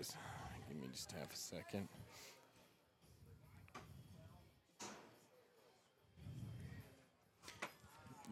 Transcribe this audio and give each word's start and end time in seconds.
guys. 0.00 0.16
Give 0.68 0.80
me 0.80 0.88
just 0.92 1.12
half 1.12 1.30
a 1.32 1.36
second. 1.36 1.86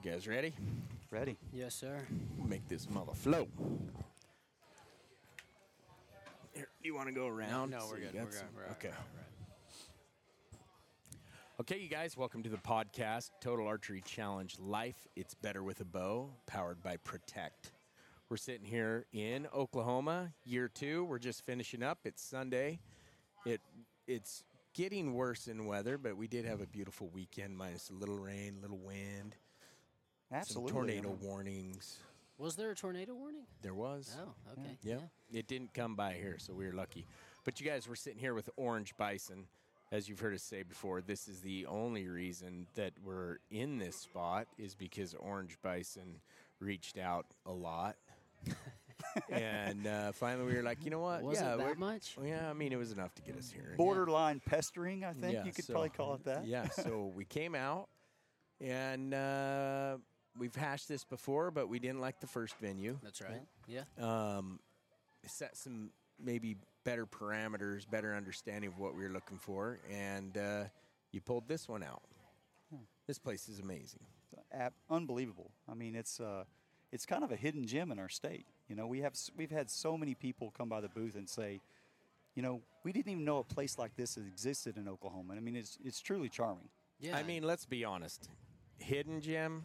You 0.03 0.11
guys 0.13 0.29
ready? 0.29 0.55
Ready. 1.11 1.37
Yes, 1.53 1.75
sir. 1.75 1.99
Make 2.47 2.67
this 2.69 2.89
mother 2.89 3.13
flow. 3.15 3.49
Here, 6.55 6.69
you 6.83 6.95
want 6.95 7.09
to 7.09 7.15
go 7.15 7.27
around? 7.27 7.71
No, 7.71 7.81
So 7.81 7.87
we're 7.91 7.99
you 7.99 8.05
good. 8.07 8.15
got 8.15 8.25
We're 8.27 8.33
some- 8.33 8.47
good. 8.49 8.57
We're 8.57 8.63
all 8.63 8.69
right, 8.69 8.77
okay. 8.79 8.89
we're 8.89 8.95
all 8.95 9.01
right. 9.17 9.25
Okay, 11.61 11.79
you 11.79 11.89
guys, 11.89 12.17
welcome 12.17 12.43
to 12.45 12.49
the 12.49 12.57
podcast, 12.57 13.31
Total 13.41 13.67
Archery 13.67 14.01
Challenge 14.03 14.57
Life. 14.61 15.09
It's 15.17 15.35
better 15.35 15.63
with 15.65 15.81
a 15.81 15.85
bow, 15.85 16.31
powered 16.47 16.81
by 16.83 16.99
Protect. 16.99 17.73
We're 18.31 18.37
sitting 18.37 18.67
here 18.67 19.07
in 19.11 19.47
Oklahoma, 19.55 20.35
year 20.45 20.69
two. 20.69 21.05
We're 21.05 21.19
just 21.19 21.47
finishing 21.47 21.83
up. 21.83 22.01
It's 22.05 22.23
Sunday. 22.23 22.79
It 23.47 23.63
it's 24.07 24.45
getting 24.75 25.15
worse 25.15 25.49
in 25.49 25.65
weather, 25.65 25.97
but 25.97 26.15
we 26.15 26.29
did 26.29 26.45
have 26.45 26.61
a 26.61 26.67
beautiful 26.67 27.09
weekend, 27.15 27.57
minus 27.57 27.89
a 27.89 27.95
little 27.95 28.19
rain, 28.19 28.57
a 28.59 28.61
little 28.61 28.77
wind, 28.77 29.35
Absolutely. 30.31 30.69
some 30.69 30.77
tornado 30.77 31.17
I 31.19 31.25
warnings. 31.25 32.01
Was 32.37 32.55
there 32.55 32.71
a 32.71 32.75
tornado 32.75 33.15
warning? 33.15 33.45
There 33.63 33.73
was. 33.73 34.15
Oh, 34.21 34.53
okay. 34.53 34.77
Yep. 34.83 35.03
It 35.33 35.47
didn't 35.47 35.73
come 35.73 35.97
by 35.97 36.13
here, 36.13 36.37
so 36.37 36.53
we 36.53 36.67
were 36.67 36.75
lucky. 36.75 37.07
But 37.47 37.59
you 37.61 37.67
guys, 37.67 37.89
we're 37.89 37.95
sitting 37.95 38.21
here 38.21 38.35
with 38.35 38.51
Orange 38.57 38.95
Bison. 38.99 39.47
As 39.91 40.07
you've 40.07 40.21
heard 40.21 40.35
us 40.35 40.43
say 40.43 40.65
before, 40.65 41.01
this 41.01 41.29
is 41.29 41.41
the 41.41 41.65
only 41.65 42.09
reason 42.09 42.67
that 42.75 42.93
we're 43.03 43.39
in 43.51 43.79
this 43.79 43.97
spot 43.97 44.49
is 44.59 44.75
because 44.75 45.15
Orange 45.15 45.57
Bison 45.63 46.21
reached 46.61 46.99
out 46.99 47.25
a 47.47 47.53
lot. 47.53 47.97
And 49.31 49.87
uh, 49.87 50.13
finally, 50.13 50.47
we 50.47 50.55
were 50.57 50.63
like, 50.63 50.85
you 50.85 50.91
know 50.91 51.01
what? 51.01 51.23
Was 51.23 51.39
it 51.39 51.43
yeah, 51.43 51.57
that 51.57 51.67
we're- 51.67 51.75
much? 51.77 52.17
Yeah, 52.25 52.49
I 52.49 52.53
mean, 52.53 52.73
it 52.73 52.77
was 52.79 52.93
enough 52.93 53.15
to 53.17 53.23
get 53.23 53.37
us 53.37 53.51
here. 53.51 53.75
Borderline 53.77 54.41
pestering, 54.45 55.05
I 55.05 55.13
think 55.13 55.33
Yeah, 55.35 55.45
you 55.45 55.53
could 55.53 55.65
so- 55.65 55.73
probably 55.73 55.91
call 55.91 56.15
it 56.15 56.25
that. 56.25 56.47
Yeah, 56.47 56.69
so 56.69 57.13
we 57.15 57.25
came 57.25 57.55
out, 57.55 57.89
and 58.61 59.13
uh, 59.15 59.97
we've 60.39 60.55
hashed 60.55 60.89
this 60.89 61.05
before, 61.05 61.51
but 61.51 61.69
we 61.69 61.79
didn't 61.79 62.01
like 62.01 62.21
the 62.21 62.27
first 62.27 62.57
venue. 62.61 62.99
That's 63.03 63.21
right. 63.21 63.43
Yeah. 63.67 63.83
um, 63.99 64.61
set 65.27 65.57
some 65.57 65.91
maybe 66.23 66.57
better 66.85 67.07
parameters, 67.07 67.89
better 67.91 68.15
understanding 68.15 68.69
of 68.69 68.79
what 68.79 68.95
we 68.97 69.03
were 69.03 69.11
looking 69.11 69.39
for, 69.39 69.79
and 69.91 70.37
uh, 70.39 70.65
you 71.13 71.21
pulled 71.21 71.49
this 71.49 71.69
one 71.69 71.83
out. 71.83 72.03
This 73.07 73.19
place 73.19 73.49
is 73.49 73.59
amazing. 73.59 74.01
Ab- 74.53 74.75
unbelievable. 74.91 75.51
I 75.67 75.73
mean, 75.73 75.95
it's 75.97 76.21
uh, 76.21 76.45
it's 76.93 77.07
kind 77.07 77.25
of 77.25 77.33
a 77.33 77.37
hidden 77.37 77.67
gem 77.67 77.93
in 77.93 77.99
our 77.99 78.09
state. 78.09 78.47
You 78.69 78.77
know, 78.77 78.87
we 78.87 79.01
have 79.01 79.15
we've 79.37 79.51
had 79.51 79.71
so 79.71 79.97
many 79.97 80.15
people 80.15 80.53
come 80.57 80.69
by 80.69 80.81
the 80.81 80.89
booth 80.89 81.15
and 81.15 81.29
say, 81.29 81.61
you 82.35 82.43
know, 82.43 82.61
we 82.85 82.93
didn't 82.93 83.13
even 83.13 83.25
know 83.25 83.39
a 83.39 83.45
place 83.45 83.79
like 83.79 83.97
this 83.97 84.17
existed 84.17 84.77
in 84.77 84.89
Oklahoma. 84.89 85.35
I 85.37 85.41
mean, 85.41 85.57
it's 85.57 85.79
it's 85.85 86.01
truly 86.01 86.29
charming. 86.29 86.69
Yeah. 87.01 87.17
I 87.17 87.23
mean, 87.23 87.43
let's 87.43 87.67
be 87.67 87.85
honest. 87.85 88.29
Hidden 88.79 89.21
gem, 89.21 89.65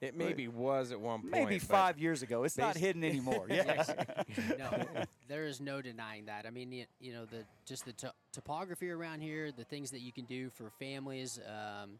it 0.00 0.16
maybe 0.16 0.48
was 0.48 0.92
at 0.92 1.00
one 1.00 1.20
point. 1.20 1.32
Maybe 1.32 1.58
five 1.58 1.98
years 1.98 2.22
ago, 2.22 2.44
it's 2.44 2.58
not 2.58 2.76
hidden 2.76 3.04
anymore. 3.04 3.46
Yeah, 3.48 3.84
no, 4.58 4.84
there 5.28 5.44
is 5.46 5.60
no 5.60 5.80
denying 5.80 6.26
that. 6.26 6.46
I 6.46 6.50
mean, 6.50 6.72
you, 6.72 6.84
you 7.00 7.12
know, 7.12 7.24
the 7.24 7.44
just 7.64 7.84
the 7.84 7.92
to- 7.94 8.14
topography 8.32 8.90
around 8.90 9.20
here, 9.20 9.52
the 9.52 9.64
things 9.64 9.90
that 9.92 10.00
you 10.00 10.12
can 10.12 10.24
do 10.24 10.50
for 10.50 10.70
families. 10.78 11.40
Um, 11.46 11.98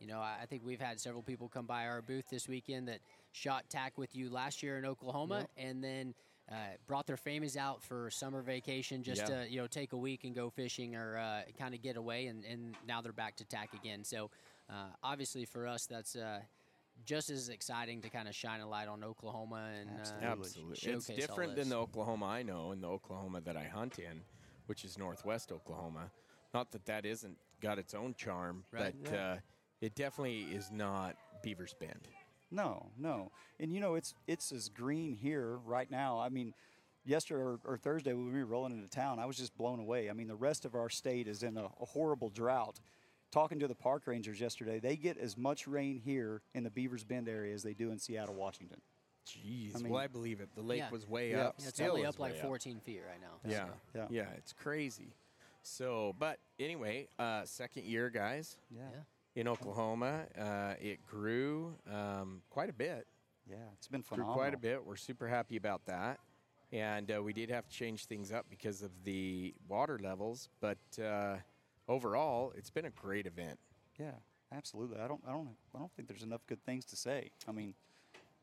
you 0.00 0.06
know, 0.06 0.18
I, 0.20 0.38
I 0.42 0.46
think 0.46 0.62
we've 0.64 0.80
had 0.80 0.98
several 1.00 1.22
people 1.22 1.48
come 1.48 1.66
by 1.66 1.86
our 1.86 2.02
booth 2.02 2.24
this 2.30 2.48
weekend 2.48 2.88
that 2.88 3.00
shot 3.32 3.68
TAC 3.70 3.96
with 3.98 4.14
you 4.16 4.30
last 4.30 4.62
year 4.62 4.78
in 4.78 4.84
Oklahoma, 4.84 5.40
Yep. 5.40 5.50
and 5.56 5.84
then 5.84 6.14
uh, 6.50 6.54
brought 6.86 7.06
their 7.06 7.16
families 7.16 7.56
out 7.56 7.82
for 7.82 8.10
summer 8.10 8.42
vacation 8.42 9.02
just 9.02 9.22
Yeah. 9.28 9.44
to 9.44 9.50
you 9.50 9.60
know 9.60 9.66
take 9.66 9.92
a 9.92 9.96
week 9.96 10.24
and 10.24 10.34
go 10.34 10.50
fishing 10.50 10.96
or 10.96 11.16
uh, 11.16 11.42
kind 11.58 11.74
of 11.74 11.82
get 11.82 11.96
away, 11.96 12.26
and, 12.26 12.44
and 12.44 12.74
now 12.86 13.00
they're 13.00 13.12
back 13.12 13.36
to 13.36 13.44
TAC 13.44 13.72
again. 13.74 14.02
So 14.04 14.30
uh, 14.68 14.88
obviously 15.02 15.44
for 15.44 15.66
us, 15.66 15.86
that's. 15.86 16.16
Uh, 16.16 16.40
just 17.06 17.30
as 17.30 17.48
exciting 17.48 18.02
to 18.02 18.10
kind 18.10 18.28
of 18.28 18.34
shine 18.34 18.60
a 18.60 18.68
light 18.68 18.86
on 18.86 19.02
Oklahoma 19.02 19.70
and 19.80 19.88
uh, 19.88 20.22
Absolutely. 20.22 20.72
It's 20.72 20.80
showcase 20.82 21.08
all 21.08 21.16
different 21.16 21.56
this. 21.56 21.64
than 21.64 21.70
the 21.70 21.76
Oklahoma 21.78 22.26
I 22.26 22.42
know 22.42 22.72
and 22.72 22.82
the 22.82 22.88
Oklahoma 22.88 23.40
that 23.40 23.56
I 23.56 23.64
hunt 23.64 23.98
in, 23.98 24.20
which 24.66 24.84
is 24.84 24.98
northwest 24.98 25.50
Oklahoma. 25.50 26.10
Not 26.52 26.72
that 26.72 26.84
that 26.84 27.06
isn't 27.06 27.38
got 27.62 27.78
its 27.78 27.94
own 27.94 28.12
charm, 28.18 28.64
Right. 28.70 28.94
but 29.02 29.14
uh, 29.14 29.36
it 29.80 29.94
definitely 29.94 30.40
is 30.54 30.70
not 30.70 31.16
Beaver's 31.42 31.72
Bend. 31.72 32.06
No, 32.50 32.86
no, 32.98 33.30
and 33.58 33.72
you 33.72 33.80
know, 33.80 33.94
it's 33.94 34.14
it's 34.26 34.52
as 34.52 34.68
green 34.68 35.14
here 35.14 35.56
right 35.64 35.90
now. 35.90 36.18
I 36.18 36.28
mean. 36.28 36.54
Yesterday 37.06 37.40
or, 37.40 37.58
or 37.64 37.78
Thursday, 37.78 38.12
when 38.12 38.30
we 38.30 38.38
were 38.40 38.44
rolling 38.44 38.72
into 38.72 38.86
town, 38.86 39.18
I 39.18 39.24
was 39.24 39.38
just 39.38 39.56
blown 39.56 39.80
away. 39.80 40.10
I 40.10 40.12
mean, 40.12 40.28
the 40.28 40.36
rest 40.36 40.66
of 40.66 40.74
our 40.74 40.90
state 40.90 41.28
is 41.28 41.42
in 41.42 41.56
a, 41.56 41.64
a 41.64 41.86
horrible 41.86 42.28
drought. 42.28 42.78
Talking 43.32 43.58
to 43.60 43.66
the 43.66 43.74
park 43.74 44.02
rangers 44.06 44.38
yesterday, 44.38 44.80
they 44.80 44.96
get 44.96 45.16
as 45.16 45.34
much 45.38 45.66
rain 45.66 45.96
here 45.98 46.42
in 46.54 46.62
the 46.62 46.68
Beavers 46.68 47.02
Bend 47.02 47.26
area 47.26 47.54
as 47.54 47.62
they 47.62 47.72
do 47.72 47.90
in 47.90 47.98
Seattle, 47.98 48.34
Washington. 48.34 48.82
Jeez, 49.26 49.74
I 49.74 49.78
mean- 49.78 49.92
well, 49.92 50.02
I 50.02 50.08
believe 50.08 50.42
it. 50.42 50.50
The 50.54 50.60
lake 50.60 50.80
Yeah. 50.80 50.90
was 50.90 51.08
way 51.08 51.30
Yeah. 51.30 51.46
up. 51.46 51.54
Yeah, 51.58 51.64
it's 51.68 51.74
still 51.74 51.92
only 51.92 52.04
up 52.04 52.18
like 52.18 52.34
way 52.34 52.40
14 52.42 52.80
feet 52.80 53.00
right 53.08 53.20
now. 53.20 53.50
Yeah, 53.50 53.64
so. 53.64 53.72
yeah, 53.94 54.06
Yeah. 54.10 54.30
it's 54.36 54.52
crazy. 54.52 55.14
So, 55.62 56.14
but 56.18 56.38
anyway, 56.58 57.08
uh, 57.18 57.46
second 57.46 57.86
year, 57.86 58.10
guys, 58.10 58.58
Yeah. 58.70 58.82
Yeah. 59.34 59.40
in 59.40 59.48
Oklahoma, 59.48 60.26
uh, 60.38 60.74
it 60.80 61.06
grew 61.06 61.74
um, 61.92 62.42
quite 62.50 62.70
a 62.70 62.72
bit. 62.72 63.06
Yeah, 63.48 63.56
it's 63.76 63.88
been 63.88 64.00
Grew 64.00 64.16
phenomenal. 64.16 64.34
quite 64.34 64.54
a 64.54 64.58
bit. 64.58 64.84
We're 64.84 64.96
super 64.96 65.26
happy 65.28 65.56
about 65.56 65.86
that. 65.86 66.20
And 66.72 67.10
uh, 67.10 67.20
we 67.22 67.32
did 67.32 67.50
have 67.50 67.66
to 67.66 67.74
change 67.74 68.04
things 68.04 68.30
up 68.30 68.46
because 68.48 68.82
of 68.82 68.90
the 69.04 69.54
water 69.68 69.98
levels, 70.00 70.48
but 70.60 70.78
uh, 71.04 71.36
overall, 71.88 72.52
it's 72.56 72.70
been 72.70 72.84
a 72.84 72.90
great 72.90 73.26
event. 73.26 73.58
Yeah, 73.98 74.12
absolutely. 74.52 75.00
I 75.00 75.08
don't, 75.08 75.20
I 75.26 75.32
don't, 75.32 75.48
I 75.74 75.78
don't 75.80 75.90
think 75.96 76.06
there's 76.06 76.22
enough 76.22 76.46
good 76.46 76.64
things 76.64 76.84
to 76.86 76.96
say. 76.96 77.30
I 77.48 77.52
mean, 77.52 77.74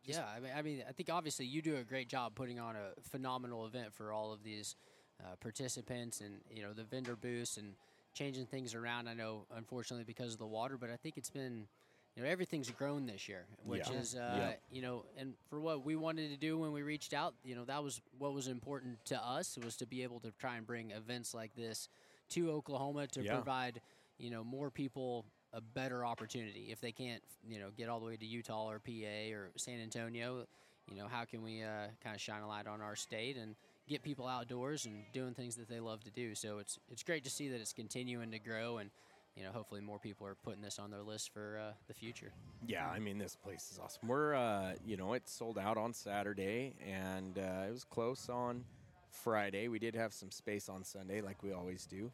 yeah, 0.03 0.25
I 0.35 0.41
mean, 0.41 0.51
I 0.57 0.61
mean, 0.61 0.83
I 0.87 0.91
think 0.91 1.09
obviously 1.09 1.45
you 1.45 1.61
do 1.61 1.77
a 1.77 1.83
great 1.83 2.09
job 2.09 2.35
putting 2.35 2.59
on 2.59 2.75
a 2.75 2.99
phenomenal 3.09 3.65
event 3.65 3.93
for 3.93 4.11
all 4.11 4.33
of 4.33 4.43
these 4.43 4.75
uh, 5.21 5.35
participants 5.39 6.21
and 6.21 6.41
you 6.53 6.61
know 6.61 6.73
the 6.73 6.83
vendor 6.83 7.15
booths 7.15 7.57
and 7.57 7.73
changing 8.17 8.47
things 8.47 8.73
around. 8.73 9.07
I 9.07 9.13
know, 9.13 9.45
unfortunately, 9.55 10.03
because 10.03 10.33
of 10.33 10.39
the 10.39 10.45
water, 10.47 10.77
but 10.77 10.89
I 10.89 10.95
think 10.95 11.17
it's 11.17 11.29
been, 11.29 11.67
you 12.15 12.23
know, 12.23 12.29
everything's 12.29 12.71
grown 12.71 13.05
this 13.05 13.29
year, 13.29 13.45
which 13.63 13.89
Yeah. 13.89 13.95
is, 13.99 14.15
uh, 14.15 14.33
Yeah. 14.37 14.53
you 14.71 14.81
know, 14.81 15.05
and 15.17 15.35
for 15.49 15.59
what 15.61 15.85
we 15.85 15.95
wanted 15.95 16.31
to 16.31 16.37
do 16.37 16.57
when 16.57 16.71
we 16.71 16.81
reached 16.81 17.13
out, 17.13 17.35
you 17.43 17.55
know, 17.55 17.63
that 17.65 17.83
was 17.83 18.01
what 18.17 18.33
was 18.33 18.47
important 18.47 19.05
to 19.05 19.23
us 19.23 19.57
was 19.63 19.77
to 19.77 19.85
be 19.85 20.01
able 20.03 20.19
to 20.21 20.31
try 20.31 20.57
and 20.57 20.65
bring 20.65 20.91
events 20.91 21.33
like 21.33 21.53
this 21.55 21.89
to 22.29 22.51
Oklahoma 22.51 23.07
to 23.07 23.23
Yeah. 23.23 23.35
provide, 23.35 23.81
you 24.17 24.31
know, 24.31 24.43
more 24.43 24.71
people 24.71 25.25
a 25.53 25.61
better 25.61 26.03
opportunity 26.03 26.71
if 26.71 26.81
they 26.81 26.91
can't, 26.91 27.23
you 27.47 27.59
know, 27.59 27.69
get 27.71 27.87
all 27.87 27.99
the 27.99 28.05
way 28.05 28.17
to 28.17 28.25
Utah 28.25 28.69
or 28.69 28.79
PA 28.79 29.31
or 29.31 29.51
San 29.55 29.79
Antonio. 29.79 30.45
You 30.89 30.97
know, 30.97 31.07
how 31.07 31.25
can 31.25 31.41
we 31.43 31.61
uh, 31.63 31.87
kind 32.03 32.15
of 32.15 32.21
shine 32.21 32.41
a 32.41 32.47
light 32.47 32.65
on 32.67 32.81
our 32.81 32.95
state 32.95 33.37
and 33.37 33.55
get 33.87 34.03
people 34.03 34.27
outdoors 34.27 34.85
and 34.85 35.03
doing 35.13 35.33
things 35.33 35.55
that 35.55 35.69
they 35.69 35.79
love 35.79 36.03
to 36.03 36.11
do? 36.11 36.35
So 36.35 36.59
it's 36.59 36.79
it's 36.91 37.03
great 37.03 37.23
to 37.23 37.29
see 37.29 37.49
that 37.49 37.61
it's 37.61 37.73
continuing 37.73 38.31
to 38.31 38.39
grow 38.39 38.77
and. 38.77 38.89
You 39.35 39.43
know, 39.43 39.51
hopefully 39.51 39.81
more 39.81 39.99
people 39.99 40.25
are 40.25 40.33
putting 40.33 40.63
this 40.63 40.79
on 40.79 40.89
their 40.89 41.03
list 41.03 41.31
for 41.31 41.59
uh, 41.61 41.73
the 41.87 41.93
future. 41.93 42.31
Yeah, 42.65 42.87
I 42.89 42.97
mean, 42.97 43.19
this 43.19 43.35
place 43.35 43.69
is 43.71 43.77
awesome. 43.77 44.07
We're, 44.07 44.33
uh, 44.33 44.71
you 44.83 44.97
know, 44.97 45.13
it 45.13 45.29
sold 45.29 45.59
out 45.59 45.77
on 45.77 45.93
Saturday, 45.93 46.73
and 46.83 47.37
uh, 47.37 47.67
it 47.67 47.71
was 47.71 47.83
close 47.83 48.29
on 48.29 48.63
Friday. 49.11 49.67
We 49.67 49.77
did 49.77 49.93
have 49.93 50.11
some 50.11 50.31
space 50.31 50.69
on 50.69 50.83
Sunday, 50.83 51.21
like 51.21 51.43
we 51.43 51.51
always 51.51 51.85
do. 51.85 52.09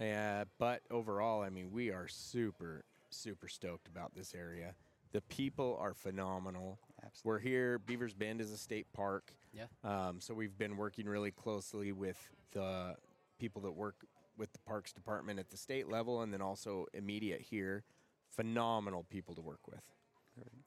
Yeah. 0.00 0.40
Uh, 0.40 0.44
but 0.58 0.80
overall, 0.90 1.42
I 1.42 1.48
mean, 1.48 1.70
we 1.70 1.92
are 1.92 2.08
super, 2.08 2.84
super 3.10 3.46
stoked 3.46 3.86
about 3.86 4.12
this 4.16 4.34
area. 4.34 4.74
The 5.12 5.20
people 5.20 5.78
are 5.80 5.94
phenomenal. 5.94 6.80
Absolutely. 7.04 7.28
We're 7.30 7.38
here. 7.38 7.78
Beavers 7.78 8.14
Bend 8.14 8.40
is 8.40 8.52
a 8.52 8.56
state 8.56 8.86
park. 8.92 9.32
Yeah. 9.52 9.64
Um, 9.82 10.20
so 10.20 10.34
we've 10.34 10.56
been 10.56 10.76
working 10.76 11.06
really 11.06 11.30
closely 11.30 11.92
with 11.92 12.18
the 12.52 12.96
people 13.38 13.62
that 13.62 13.72
work 13.72 13.96
with 14.36 14.52
the 14.52 14.58
parks 14.60 14.92
department 14.92 15.38
at 15.38 15.50
the 15.50 15.56
state 15.56 15.88
level, 15.88 16.22
and 16.22 16.32
then 16.32 16.40
also 16.42 16.86
immediate 16.92 17.40
here. 17.40 17.84
Phenomenal 18.30 19.04
people 19.10 19.34
to 19.36 19.42
work 19.42 19.60
with. 19.68 19.82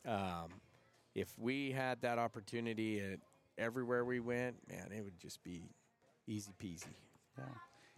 Um, 0.05 0.61
if 1.15 1.33
we 1.37 1.71
had 1.71 2.01
that 2.01 2.17
opportunity 2.17 3.01
at 3.01 3.19
everywhere 3.57 4.05
we 4.05 4.19
went, 4.19 4.55
man, 4.69 4.91
it 4.95 5.03
would 5.03 5.19
just 5.19 5.43
be 5.43 5.63
easy 6.27 6.53
peasy. 6.61 6.85
yeah. 7.37 7.43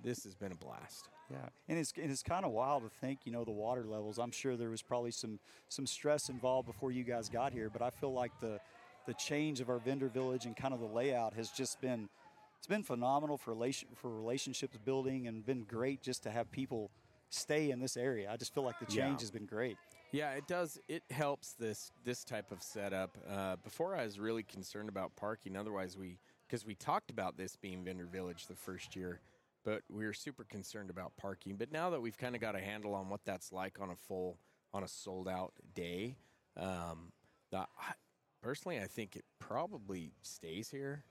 This 0.03 0.23
has 0.23 0.33
been 0.33 0.51
a 0.51 0.55
blast. 0.55 1.09
Yeah, 1.31 1.49
and 1.67 1.77
it's 1.77 1.93
and 2.01 2.11
it's 2.11 2.23
kind 2.23 2.43
of 2.45 2.51
wild 2.51 2.83
to 2.83 2.89
think, 2.89 3.19
you 3.25 3.31
know, 3.31 3.43
the 3.43 3.51
water 3.51 3.85
levels. 3.85 4.17
I'm 4.17 4.31
sure 4.31 4.55
there 4.57 4.69
was 4.69 4.81
probably 4.81 5.11
some 5.11 5.39
some 5.69 5.85
stress 5.85 6.29
involved 6.29 6.65
before 6.67 6.91
you 6.91 7.03
guys 7.03 7.29
got 7.29 7.53
here, 7.53 7.69
but 7.69 7.81
I 7.81 7.89
feel 7.89 8.13
like 8.13 8.31
the 8.39 8.59
the 9.05 9.13
change 9.13 9.59
of 9.61 9.69
our 9.69 9.79
vendor 9.79 10.07
village 10.07 10.45
and 10.45 10.55
kind 10.55 10.73
of 10.73 10.79
the 10.79 10.85
layout 10.87 11.33
has 11.33 11.49
just 11.49 11.79
been 11.81 12.09
it's 12.57 12.67
been 12.67 12.83
phenomenal 12.83 13.37
for 13.37 13.51
relation 13.51 13.87
for 13.95 14.09
relationships 14.09 14.77
building 14.83 15.27
and 15.27 15.45
been 15.45 15.63
great 15.63 16.01
just 16.01 16.23
to 16.23 16.31
have 16.31 16.51
people 16.51 16.89
stay 17.29 17.69
in 17.71 17.79
this 17.79 17.95
area. 17.95 18.29
I 18.31 18.37
just 18.37 18.53
feel 18.53 18.63
like 18.63 18.79
the 18.79 18.85
change 18.85 18.97
Yeah. 18.97 19.19
has 19.19 19.31
been 19.31 19.45
great. 19.45 19.77
Yeah, 20.11 20.31
it 20.31 20.47
does. 20.47 20.79
It 20.87 21.03
helps 21.11 21.53
this 21.53 21.91
this 22.03 22.23
type 22.23 22.51
of 22.51 22.63
setup. 22.63 23.15
Uh, 23.29 23.55
before, 23.57 23.95
I 23.95 24.03
was 24.03 24.19
really 24.19 24.41
concerned 24.41 24.89
about 24.89 25.15
parking. 25.15 25.55
Otherwise, 25.55 25.95
we 25.95 26.17
because 26.47 26.65
we 26.65 26.73
talked 26.73 27.11
about 27.11 27.37
this 27.37 27.55
being 27.55 27.83
Vendor 27.83 28.07
Village 28.07 28.47
the 28.47 28.55
first 28.55 28.95
year, 28.95 29.19
but 29.63 29.81
we 29.89 30.05
were 30.05 30.13
super 30.13 30.43
concerned 30.43 30.89
about 30.89 31.15
parking. 31.17 31.55
But 31.55 31.71
now 31.71 31.89
that 31.89 32.01
we've 32.01 32.17
kind 32.17 32.35
of 32.35 32.41
got 32.41 32.55
a 32.55 32.59
handle 32.59 32.93
on 32.93 33.09
what 33.09 33.21
that's 33.25 33.51
like 33.51 33.79
on 33.79 33.89
a 33.89 33.95
full, 33.95 34.37
on 34.73 34.83
a 34.83 34.87
sold 34.87 35.27
out 35.27 35.53
day, 35.73 36.15
um, 36.57 37.11
the, 37.51 37.59
I, 37.59 37.93
personally, 38.41 38.79
I 38.79 38.85
think 38.85 39.15
it 39.15 39.25
probably 39.39 40.11
stays 40.21 40.69
here 40.69 41.03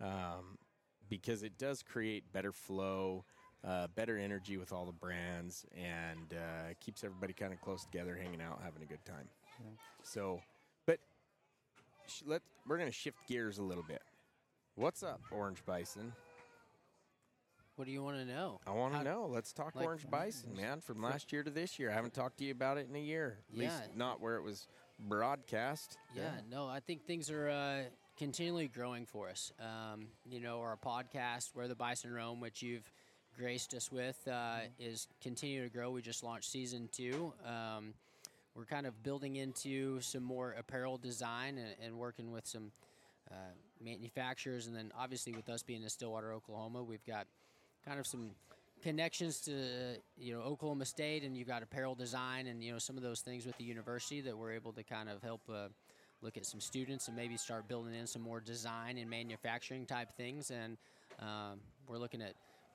um, 0.00 0.58
because 1.08 1.42
it 1.42 1.58
does 1.58 1.82
create 1.82 2.32
better 2.32 2.52
flow, 2.52 3.24
uh, 3.66 3.88
better 3.94 4.18
energy 4.18 4.56
with 4.56 4.72
all 4.72 4.84
the 4.84 4.92
brands, 4.92 5.64
and 5.76 6.32
uh, 6.32 6.74
keeps 6.80 7.02
everybody 7.04 7.32
kind 7.32 7.52
of 7.52 7.60
close 7.60 7.84
together, 7.84 8.16
hanging 8.20 8.40
out, 8.40 8.60
having 8.62 8.82
a 8.82 8.86
good 8.86 9.04
time. 9.04 9.28
So, 10.02 10.40
but 10.86 10.98
sh- 12.06 12.22
let 12.26 12.42
we're 12.66 12.78
going 12.78 12.88
to 12.90 12.94
shift 12.94 13.18
gears 13.26 13.58
a 13.58 13.62
little 13.62 13.84
bit. 13.84 14.02
What's 14.74 15.02
up, 15.02 15.20
Orange 15.30 15.64
Bison? 15.64 16.12
What 17.76 17.86
do 17.86 17.90
you 17.90 18.04
want 18.04 18.18
to 18.18 18.24
know? 18.24 18.60
I 18.66 18.70
want 18.70 18.94
to 18.94 19.02
know. 19.02 19.26
Let's 19.28 19.52
talk 19.52 19.74
like- 19.74 19.84
Orange 19.84 20.08
Bison, 20.08 20.54
man. 20.54 20.80
From 20.80 21.02
last 21.02 21.32
year 21.32 21.42
to 21.42 21.50
this 21.50 21.78
year, 21.78 21.90
I 21.90 21.94
haven't 21.94 22.14
talked 22.14 22.38
to 22.38 22.44
you 22.44 22.52
about 22.52 22.78
it 22.78 22.88
in 22.88 22.94
a 22.94 23.00
year. 23.00 23.38
At 23.52 23.58
least 23.58 23.82
Yeah. 23.82 23.96
not 23.96 24.20
where 24.20 24.36
it 24.36 24.42
was 24.42 24.68
broadcast. 25.00 25.98
Yeah, 26.14 26.40
no, 26.48 26.68
I 26.68 26.78
think 26.78 27.04
things 27.04 27.30
are 27.30 27.48
uh, 27.48 27.82
continually 28.16 28.68
growing 28.68 29.06
for 29.06 29.28
us. 29.28 29.52
Um, 29.58 30.06
you 30.24 30.38
know, 30.38 30.60
our 30.60 30.76
podcast, 30.76 31.50
Where 31.54 31.66
the 31.66 31.74
Bison 31.74 32.12
Roam, 32.12 32.38
which 32.40 32.62
you've 32.62 32.88
graced 33.36 33.74
us 33.74 33.90
with, 33.90 34.26
uh, 34.28 34.60
is 34.78 35.08
continuing 35.20 35.68
to 35.68 35.74
grow. 35.74 35.90
We 35.90 36.00
just 36.00 36.22
launched 36.22 36.48
season 36.52 36.88
two. 36.92 37.32
Um, 37.44 37.94
we're 38.54 38.66
kind 38.66 38.86
of 38.86 39.02
building 39.02 39.34
into 39.34 40.00
some 40.00 40.22
more 40.22 40.52
apparel 40.52 40.96
design 40.96 41.58
and, 41.58 41.74
and 41.82 41.98
working 41.98 42.30
with 42.30 42.46
some 42.46 42.70
uh, 43.32 43.34
manufacturers, 43.80 44.68
and 44.68 44.76
then 44.76 44.92
obviously 44.96 45.32
with 45.32 45.48
us 45.48 45.64
being 45.64 45.82
in 45.82 45.88
Stillwater, 45.88 46.32
Oklahoma, 46.32 46.84
we've 46.84 47.04
got 47.04 47.26
kind 47.86 47.98
of 48.00 48.06
some 48.06 48.30
connections 48.82 49.40
to 49.42 49.96
you 50.16 50.34
know 50.34 50.40
Oklahoma 50.40 50.84
State, 50.84 51.22
and 51.22 51.36
you've 51.36 51.48
got 51.48 51.62
apparel 51.62 51.94
design, 51.94 52.46
and 52.46 52.62
you 52.62 52.72
know 52.72 52.78
some 52.78 52.96
of 52.96 53.02
those 53.02 53.20
things 53.20 53.46
with 53.46 53.56
the 53.58 53.64
university 53.64 54.20
that 54.22 54.36
we're 54.36 54.52
able 54.52 54.72
to 54.72 54.82
kind 54.82 55.08
of 55.08 55.22
help 55.22 55.40
uh, 55.52 55.68
look 56.22 56.36
at 56.36 56.46
some 56.46 56.60
students 56.60 57.08
and 57.08 57.16
maybe 57.16 57.36
start 57.36 57.68
building 57.68 57.94
in 57.94 58.06
some 58.06 58.22
more 58.22 58.40
design 58.40 58.98
and 58.98 59.08
manufacturing 59.08 59.86
type 59.86 60.08
things, 60.16 60.50
and 60.50 60.76
um, 61.20 61.60
we're 61.88 61.98
looking 61.98 62.22
at 62.22 62.34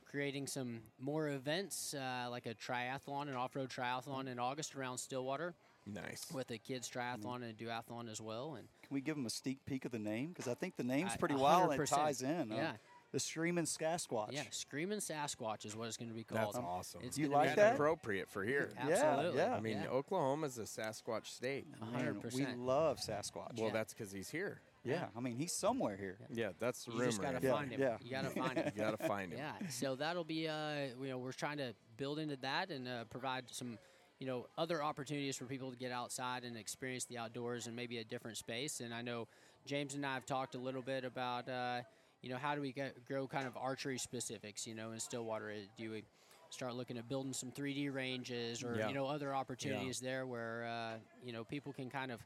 creating 0.10 0.48
some 0.48 0.80
more 1.00 1.30
events 1.30 1.94
uh, 1.94 2.28
like 2.32 2.46
a 2.48 2.54
triathlon, 2.56 3.28
an 3.28 3.36
off-road 3.36 3.70
triathlon 3.70 4.28
in 4.28 4.40
August 4.40 4.76
around 4.76 4.98
Stillwater 4.98 5.54
Nice. 5.86 6.26
with 6.34 6.50
a 6.50 6.58
kids 6.58 6.90
triathlon 6.90 7.36
and 7.44 7.46
a 7.46 7.54
duathlon 7.54 8.10
as 8.12 8.20
well, 8.20 8.56
and 8.58 8.68
Can 8.82 8.94
we 8.96 9.02
give 9.02 9.16
them 9.16 9.28
a 9.28 9.30
sneak 9.30 9.64
peek 9.68 9.86
of 9.86 9.92
the 9.92 10.00
name? 10.00 10.30
Because 10.30 10.48
I 10.48 10.56
think 10.56 10.78
the 10.78 10.84
name's 10.84 11.12
I- 11.14 11.18
pretty 11.18 11.36
a 11.36 11.38
wild 11.38 11.72
and 11.74 11.80
it 11.82 11.88
ties 11.88 12.22
in. 12.24 12.28
percent. 12.30 12.52
Yeah. 12.52 12.72
The 13.12 13.20
Screaming 13.20 13.64
Sasquatch. 13.66 14.32
yeah, 14.32 14.44
Screaming 14.52 15.00
Sasquatch 15.00 15.66
is 15.66 15.76
what 15.76 15.88
it's 15.88 15.98
going 15.98 16.10
to 16.10 16.16
be 16.16 16.24
called. 16.24 16.42
That's 16.42 16.58
called. 16.58 16.80
awesome. 16.80 17.02
It's 17.04 17.18
You 17.18 17.28
like 17.28 17.56
that? 17.56 17.74
appropriate 17.74 18.30
for 18.30 18.44
here. 18.44 18.70
Yeah, 18.88 18.94
Absolutely. 18.94 19.38
yeah. 19.40 19.56
I 19.56 19.60
mean, 19.60 19.78
yeah. 19.84 20.44
is 20.46 20.58
a 20.60 20.64
Sasquatch 20.64 21.26
state. 21.28 21.66
A 21.82 21.86
Man, 21.86 21.94
hundred 21.94 22.34
we 22.34 22.46
love 22.58 22.98
Sasquatch. 23.00 23.58
Well, 23.58 23.68
Yeah. 23.68 23.72
that's 23.74 23.94
because 23.94 24.12
he's 24.12 24.30
here. 24.30 24.62
yeah. 24.84 25.08
I 25.16 25.20
mean, 25.22 25.36
he's 25.36 25.54
somewhere 25.54 25.98
here. 25.98 26.20
Yeah, 26.30 26.50
that's 26.60 26.86
the 26.86 26.92
You 26.92 27.00
rumor. 27.00 27.12
just 27.12 27.22
got 27.22 27.40
to 27.42 27.46
Yeah, 27.48 27.54
find 27.54 27.72
him. 27.72 27.82
yeah. 27.82 27.98
You 28.02 28.12
got 28.12 28.24
to 28.24 28.30
find 28.30 28.58
him. 28.58 28.72
You 28.76 28.82
got 28.82 29.00
to 29.00 29.08
find 29.08 29.32
him. 29.34 29.40
yeah. 29.40 29.68
So 29.70 29.96
that'll 29.96 30.24
be, 30.24 30.48
uh, 30.48 30.74
you 31.02 31.10
know, 31.10 31.18
we're 31.18 31.32
trying 31.32 31.58
to 31.58 31.74
build 31.98 32.20
into 32.20 32.36
that 32.38 32.70
and 32.70 32.88
uh, 32.88 33.06
provide 33.06 33.46
some, 33.50 33.78
you 34.20 34.28
know, 34.28 34.46
other 34.58 34.84
opportunities 34.84 35.36
for 35.36 35.46
people 35.46 35.72
to 35.72 35.78
get 35.78 35.92
outside 35.92 36.44
and 36.44 36.56
experience 36.58 37.06
the 37.06 37.18
outdoors 37.18 37.66
and 37.68 37.76
maybe 37.76 37.98
a 37.98 38.04
different 38.04 38.38
space. 38.38 38.80
And 38.82 38.94
I 38.94 39.02
know 39.02 39.28
James 39.66 39.96
and 39.96 40.06
I 40.06 40.14
have 40.14 40.26
talked 40.26 40.54
a 40.56 40.60
little 40.60 40.82
bit 40.84 41.04
about, 41.06 41.50
uh, 41.50 41.82
you 42.22 42.30
know, 42.30 42.38
how 42.38 42.56
do 42.56 42.62
we 42.62 42.72
get, 42.72 43.06
grow 43.06 43.28
kind 43.28 43.48
of 43.48 43.56
archery 43.58 43.98
specifics, 43.98 44.68
you 44.68 44.76
know, 44.76 44.92
in 44.92 45.00
Stillwater? 45.00 45.52
Uh, 45.52 45.66
Do 45.78 45.92
we 45.92 46.04
start 46.50 46.76
looking 46.76 46.98
at 46.98 47.08
building 47.08 47.34
some 47.34 47.52
3D 47.52 47.90
ranges 47.94 48.64
or, 48.64 48.76
Yeah. 48.76 48.88
you 48.88 48.94
know, 48.94 49.06
other 49.08 49.34
opportunities 49.34 50.00
there 50.00 50.26
where, 50.26 50.66
uh, 50.66 50.98
you 51.24 51.32
know, 51.32 51.44
people 51.44 51.72
can 51.74 51.90
kind 51.90 52.12
of 52.12 52.20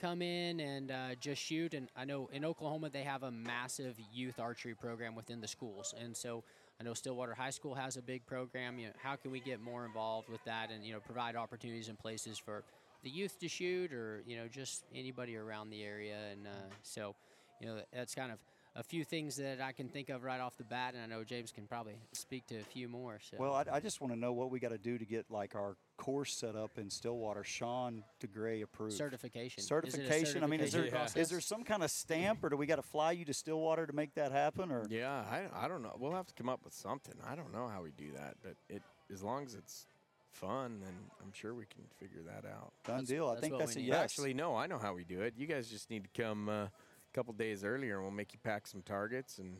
come 0.00 0.22
in 0.22 0.60
and 0.60 0.90
uh, 0.90 1.14
just 1.20 1.42
shoot. 1.42 1.74
And 1.74 1.88
I 1.96 2.04
know 2.04 2.28
in 2.32 2.44
Oklahoma 2.44 2.90
they 2.90 3.02
have 3.04 3.22
a 3.22 3.30
massive 3.30 3.96
youth 4.12 4.38
archery 4.38 4.74
program 4.74 5.14
within 5.14 5.40
the 5.40 5.48
schools, 5.48 5.94
and 5.98 6.16
so 6.16 6.44
I 6.80 6.84
know 6.84 6.94
Stillwater 6.94 7.34
High 7.34 7.50
School 7.50 7.74
has 7.74 7.96
a 7.96 8.02
big 8.02 8.24
program. 8.24 8.78
You 8.78 8.88
know, 8.88 8.92
how 9.02 9.16
can 9.16 9.32
we 9.32 9.40
get 9.40 9.60
more 9.60 9.84
involved 9.84 10.28
with 10.28 10.42
that 10.44 10.70
and 10.70 10.84
you 10.84 10.92
know 10.92 11.00
provide 11.00 11.34
opportunities 11.34 11.88
and 11.88 11.98
places 11.98 12.38
for 12.38 12.62
the 13.02 13.10
youth 13.10 13.38
to 13.40 13.48
shoot 13.48 13.92
or 13.92 14.22
you 14.26 14.36
know 14.36 14.46
just 14.46 14.84
anybody 14.94 15.36
around 15.36 15.70
the 15.70 15.82
area? 15.82 16.16
And 16.30 16.46
uh, 16.46 16.50
so 16.82 17.16
you 17.60 17.66
know 17.66 17.80
that's 17.92 18.14
kind 18.14 18.30
of 18.30 18.38
a 18.76 18.82
few 18.82 19.04
things 19.04 19.36
that 19.36 19.60
I 19.60 19.72
can 19.72 19.88
think 19.88 20.08
of 20.08 20.22
right 20.22 20.40
off 20.40 20.56
the 20.56 20.64
bat, 20.64 20.94
and 20.94 21.02
I 21.02 21.06
know 21.06 21.24
James 21.24 21.50
can 21.50 21.66
probably 21.66 21.96
speak 22.12 22.46
to 22.48 22.56
a 22.56 22.62
few 22.62 22.88
more. 22.88 23.18
So. 23.20 23.36
Well, 23.38 23.54
I, 23.54 23.64
I 23.72 23.80
just 23.80 24.00
want 24.00 24.12
to 24.12 24.18
know 24.18 24.32
what 24.32 24.50
we 24.50 24.60
got 24.60 24.70
to 24.70 24.78
do 24.78 24.98
to 24.98 25.04
get 25.04 25.26
like 25.30 25.54
our 25.54 25.76
course 25.96 26.34
set 26.34 26.54
up 26.54 26.78
in 26.78 26.88
Stillwater. 26.90 27.42
Sean 27.44 28.04
DeGray 28.24 28.62
approved. 28.62 28.92
certification. 28.94 29.58
Is 29.58 29.64
it 29.64 29.66
a 29.66 29.68
Certification. 29.68 30.44
I 30.44 30.46
mean, 30.46 30.60
is 30.60 30.72
there 30.72 30.84
certification 30.84 31.20
is 31.20 31.28
there 31.28 31.40
some 31.40 31.64
kind 31.64 31.82
of 31.82 31.90
stamp, 31.90 32.44
or 32.44 32.50
do 32.50 32.56
we 32.56 32.66
got 32.66 32.76
to 32.76 32.82
fly 32.82 33.12
you 33.12 33.24
to 33.24 33.34
Stillwater 33.34 33.86
to 33.86 33.92
make 33.92 34.14
that 34.14 34.32
happen? 34.32 34.70
Or 34.70 34.86
Yeah, 34.88 35.10
I, 35.10 35.48
I 35.54 35.68
don't 35.68 35.82
know. 35.82 35.96
We'll 35.98 36.12
have 36.12 36.26
to 36.26 36.34
come 36.34 36.48
up 36.48 36.60
with 36.64 36.74
something. 36.74 37.14
I 37.26 37.34
don't 37.34 37.52
know 37.52 37.68
how 37.68 37.82
we 37.82 37.90
do 37.90 38.12
that, 38.12 38.36
but 38.42 38.54
it 38.68 38.82
as 39.12 39.22
long 39.22 39.44
as 39.44 39.54
it's 39.54 39.86
fun, 40.30 40.80
then 40.80 40.94
I'm 41.22 41.32
sure 41.32 41.54
we 41.54 41.64
can 41.66 41.82
figure 41.98 42.22
that 42.26 42.48
out. 42.48 42.72
done 42.84 42.98
That's- 42.98 43.08
deal. 43.08 43.26
I 43.28 43.34
that's 43.34 43.40
think 43.40 43.58
that's 43.58 43.76
a 43.76 43.80
yes. 43.80 43.96
Actually, 43.96 44.34
no, 44.34 44.56
I 44.56 44.66
know 44.66 44.78
how 44.78 44.94
we 44.94 45.04
do 45.04 45.22
it. 45.22 45.34
You 45.36 45.46
guys 45.46 45.68
just 45.68 45.90
need 45.90 46.04
to 46.04 46.22
come 46.22 46.48
uh, 46.48 46.52
a 46.52 46.70
couple 47.18 47.34
days 47.34 47.64
earlier, 47.64 47.94
and 47.96 48.04
we'll 48.04 48.12
make 48.12 48.32
you 48.32 48.38
pack 48.44 48.64
some 48.64 48.80
targets 48.80 49.38
and 49.38 49.56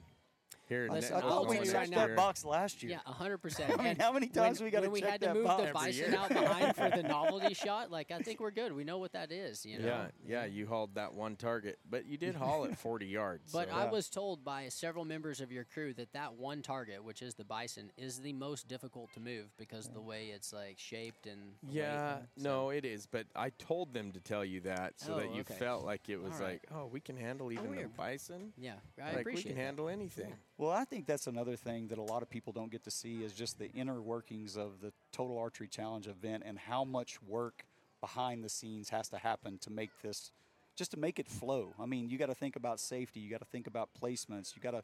here. 0.69 0.89
I, 0.91 0.97
I 0.99 1.01
thought 1.01 1.49
we 1.49 1.57
tell 1.57 1.65
checked 1.65 1.75
right 1.77 1.91
that 2.09 2.17
box 2.17 2.45
last 2.45 2.83
year. 2.83 2.93
Yeah, 2.93 3.13
hundred 3.13 3.39
percent. 3.39 3.73
I 3.79 3.83
mean, 3.83 3.97
how 3.99 4.13
many 4.13 4.27
times 4.29 4.61
we 4.61 4.71
gotta 4.71 4.91
when 4.91 5.01
we 5.03 5.09
had 5.09 5.21
to 5.23 5.35
move 5.35 5.45
box? 5.45 5.65
the 5.67 5.73
bison 5.73 6.15
out 6.15 6.29
behind 6.29 6.77
for 6.77 6.91
the 6.91 7.03
novelty 7.09 7.55
shot? 7.55 7.91
Like 7.91 8.11
I 8.11 8.19
think 8.19 8.41
we're 8.41 8.51
good. 8.51 8.73
We 8.73 8.85
know 8.85 8.99
what 8.99 9.13
that 9.13 9.33
is. 9.33 9.65
You 9.65 9.79
know. 9.79 9.87
Yeah, 9.87 10.07
yeah, 10.27 10.45
you 10.45 10.67
hauled 10.67 10.95
that 10.97 11.15
one 11.15 11.37
target, 11.37 11.79
but 11.89 12.07
you 12.07 12.17
did 12.17 12.35
haul 12.35 12.65
it 12.65 12.77
40 12.79 13.07
yards. 13.07 13.53
But 13.53 13.69
so- 13.71 13.75
I 13.77 13.85
Yeah. 13.85 13.91
was 13.91 14.09
told 14.09 14.45
by 14.45 14.69
several 14.69 15.05
members 15.05 15.41
of 15.41 15.51
your 15.53 15.65
crew 15.65 15.95
that 15.95 16.13
that 16.13 16.35
one 16.35 16.63
target, 16.63 17.03
which 17.05 17.23
is 17.23 17.35
the 17.35 17.45
bison, 17.45 17.91
is 17.97 18.21
the 18.21 18.33
most 18.33 18.69
difficult 18.69 19.13
to 19.15 19.21
move 19.21 19.47
because 19.59 19.87
of 19.89 19.95
the 19.95 20.01
way 20.01 20.27
it's 20.35 20.53
like 20.53 20.79
shaped 20.79 21.27
and. 21.27 21.55
the 21.63 21.67
weight. 21.69 21.77
Yeah, 21.77 22.19
So- 22.19 22.25
no, 22.45 22.71
it 22.71 22.85
is. 22.85 23.07
But 23.07 23.27
I 23.35 23.51
told 23.51 23.93
them 23.95 24.13
to 24.13 24.21
tell 24.21 24.45
you 24.45 24.61
that 24.63 24.95
so 25.01 25.17
that 25.17 25.29
Oh, 25.31 25.35
you 25.35 25.41
okay. 25.41 25.55
felt 25.55 25.85
like 25.85 26.09
it 26.09 26.21
was 26.23 26.35
All 26.35 26.41
right. 26.41 26.61
like, 26.63 26.63
oh, 26.75 26.87
we 26.87 27.01
can 27.01 27.17
handle 27.17 27.47
oh, 27.49 27.53
even 27.53 27.75
the 27.77 27.89
bison. 27.97 28.53
Yeah, 28.57 28.75
I 29.03 29.17
like 29.17 29.27
we 29.27 29.43
can 29.43 29.55
that. 29.55 29.61
handle 29.61 29.89
anything. 29.89 30.35
Well, 30.59 30.73
I 30.73 30.85
think 30.85 31.07
that's 31.07 31.29
another 31.29 31.55
thing 31.55 31.87
that 31.89 31.99
a 31.99 32.03
lot 32.03 32.21
of 32.23 32.29
people 32.29 32.53
don't 32.53 32.71
get 32.71 32.83
to 32.83 32.91
see 32.91 33.23
is 33.23 33.33
just 33.33 33.61
the 33.61 33.71
inner 33.71 34.03
workings 34.03 34.57
of 34.57 34.81
the 34.83 34.93
Total 35.13 35.39
Archery 35.39 35.69
Challenge 35.69 36.09
event 36.09 36.43
and 36.45 36.59
how 36.59 36.83
much 36.83 37.23
work 37.23 37.65
behind 38.01 38.43
the 38.43 38.49
scenes 38.49 38.89
has 38.89 39.09
to 39.11 39.19
happen 39.19 39.59
to 39.59 39.71
make 39.71 39.91
this, 40.03 40.33
just 40.75 40.91
to 40.91 40.97
make 40.97 41.21
it 41.21 41.29
flow. 41.29 41.75
I 41.79 41.87
mean, 41.87 42.11
you 42.11 42.19
got 42.19 42.27
to 42.27 42.35
think 42.35 42.57
about 42.57 42.81
safety, 42.81 43.21
you 43.21 43.31
got 43.31 43.39
to 43.39 43.47
think 43.47 43.69
about 43.69 43.91
placements, 44.03 44.57
you 44.57 44.61
got 44.61 44.73
to 44.73 44.83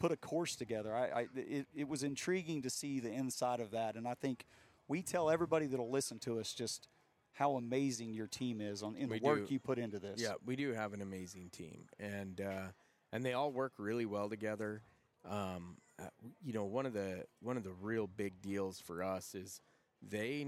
put 0.00 0.10
a 0.10 0.16
course 0.16 0.56
together. 0.56 0.92
I, 0.92 1.20
I 1.20 1.26
it, 1.36 1.66
it 1.76 1.88
was 1.88 2.02
intriguing 2.02 2.62
to 2.62 2.70
see 2.70 2.98
the 2.98 3.12
inside 3.12 3.60
of 3.60 3.70
that, 3.70 3.94
and 3.94 4.08
I 4.08 4.14
think 4.14 4.44
we 4.88 5.00
tell 5.00 5.30
everybody 5.30 5.66
that'll 5.66 5.90
listen 5.90 6.18
to 6.20 6.40
us 6.40 6.52
just 6.52 6.88
how 7.34 7.52
amazing 7.54 8.14
your 8.14 8.26
team 8.26 8.60
is 8.60 8.82
on 8.82 8.96
in 8.96 9.08
We 9.08 9.20
the 9.20 9.24
work 9.24 9.46
do. 9.46 9.54
you 9.54 9.60
put 9.60 9.78
into 9.78 10.00
this. 10.00 10.20
Yeah, 10.20 10.34
we 10.44 10.56
do 10.56 10.72
have 10.72 10.92
an 10.92 11.02
amazing 11.02 11.50
team, 11.50 11.84
and 12.00 12.40
uh, 12.40 12.66
and 13.12 13.24
they 13.24 13.32
all 13.32 13.52
work 13.52 13.74
really 13.78 14.06
well 14.06 14.28
together. 14.28 14.82
Um, 15.28 15.76
uh, 16.00 16.06
you 16.42 16.52
know, 16.52 16.64
one 16.64 16.86
of 16.86 16.92
the 16.92 17.24
one 17.40 17.56
of 17.56 17.64
the 17.64 17.72
real 17.72 18.06
big 18.06 18.42
deals 18.42 18.80
for 18.80 19.02
us 19.02 19.34
is 19.34 19.60
they 20.02 20.46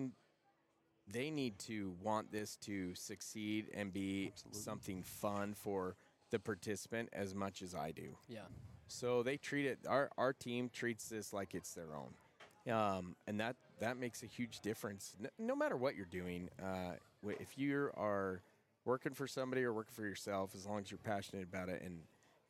they 1.08 1.30
need 1.30 1.58
to 1.60 1.94
want 2.02 2.32
this 2.32 2.56
to 2.56 2.94
succeed 2.94 3.66
and 3.74 3.92
be 3.92 4.32
Absolutely. 4.32 4.60
something 4.60 5.02
fun 5.02 5.54
for 5.54 5.94
the 6.30 6.38
participant 6.38 7.08
as 7.12 7.34
much 7.34 7.62
as 7.62 7.74
I 7.74 7.92
do. 7.92 8.16
Yeah. 8.28 8.40
So 8.88 9.22
they 9.22 9.36
treat 9.36 9.66
it. 9.66 9.78
Our 9.88 10.10
our 10.18 10.32
team 10.32 10.68
treats 10.72 11.08
this 11.08 11.32
like 11.32 11.54
it's 11.54 11.74
their 11.74 11.88
own, 11.94 12.72
um, 12.72 13.16
and 13.26 13.40
that 13.40 13.56
that 13.80 13.96
makes 13.96 14.22
a 14.22 14.26
huge 14.26 14.60
difference. 14.60 15.14
No, 15.18 15.28
no 15.38 15.56
matter 15.56 15.76
what 15.76 15.96
you're 15.96 16.06
doing, 16.06 16.48
uh, 16.62 16.94
if 17.40 17.58
you 17.58 17.90
are 17.96 18.42
working 18.84 19.12
for 19.12 19.26
somebody 19.26 19.64
or 19.64 19.72
working 19.72 19.94
for 19.94 20.06
yourself, 20.06 20.54
as 20.54 20.66
long 20.66 20.80
as 20.80 20.90
you're 20.90 20.98
passionate 20.98 21.42
about 21.42 21.68
it 21.68 21.82
and 21.84 22.00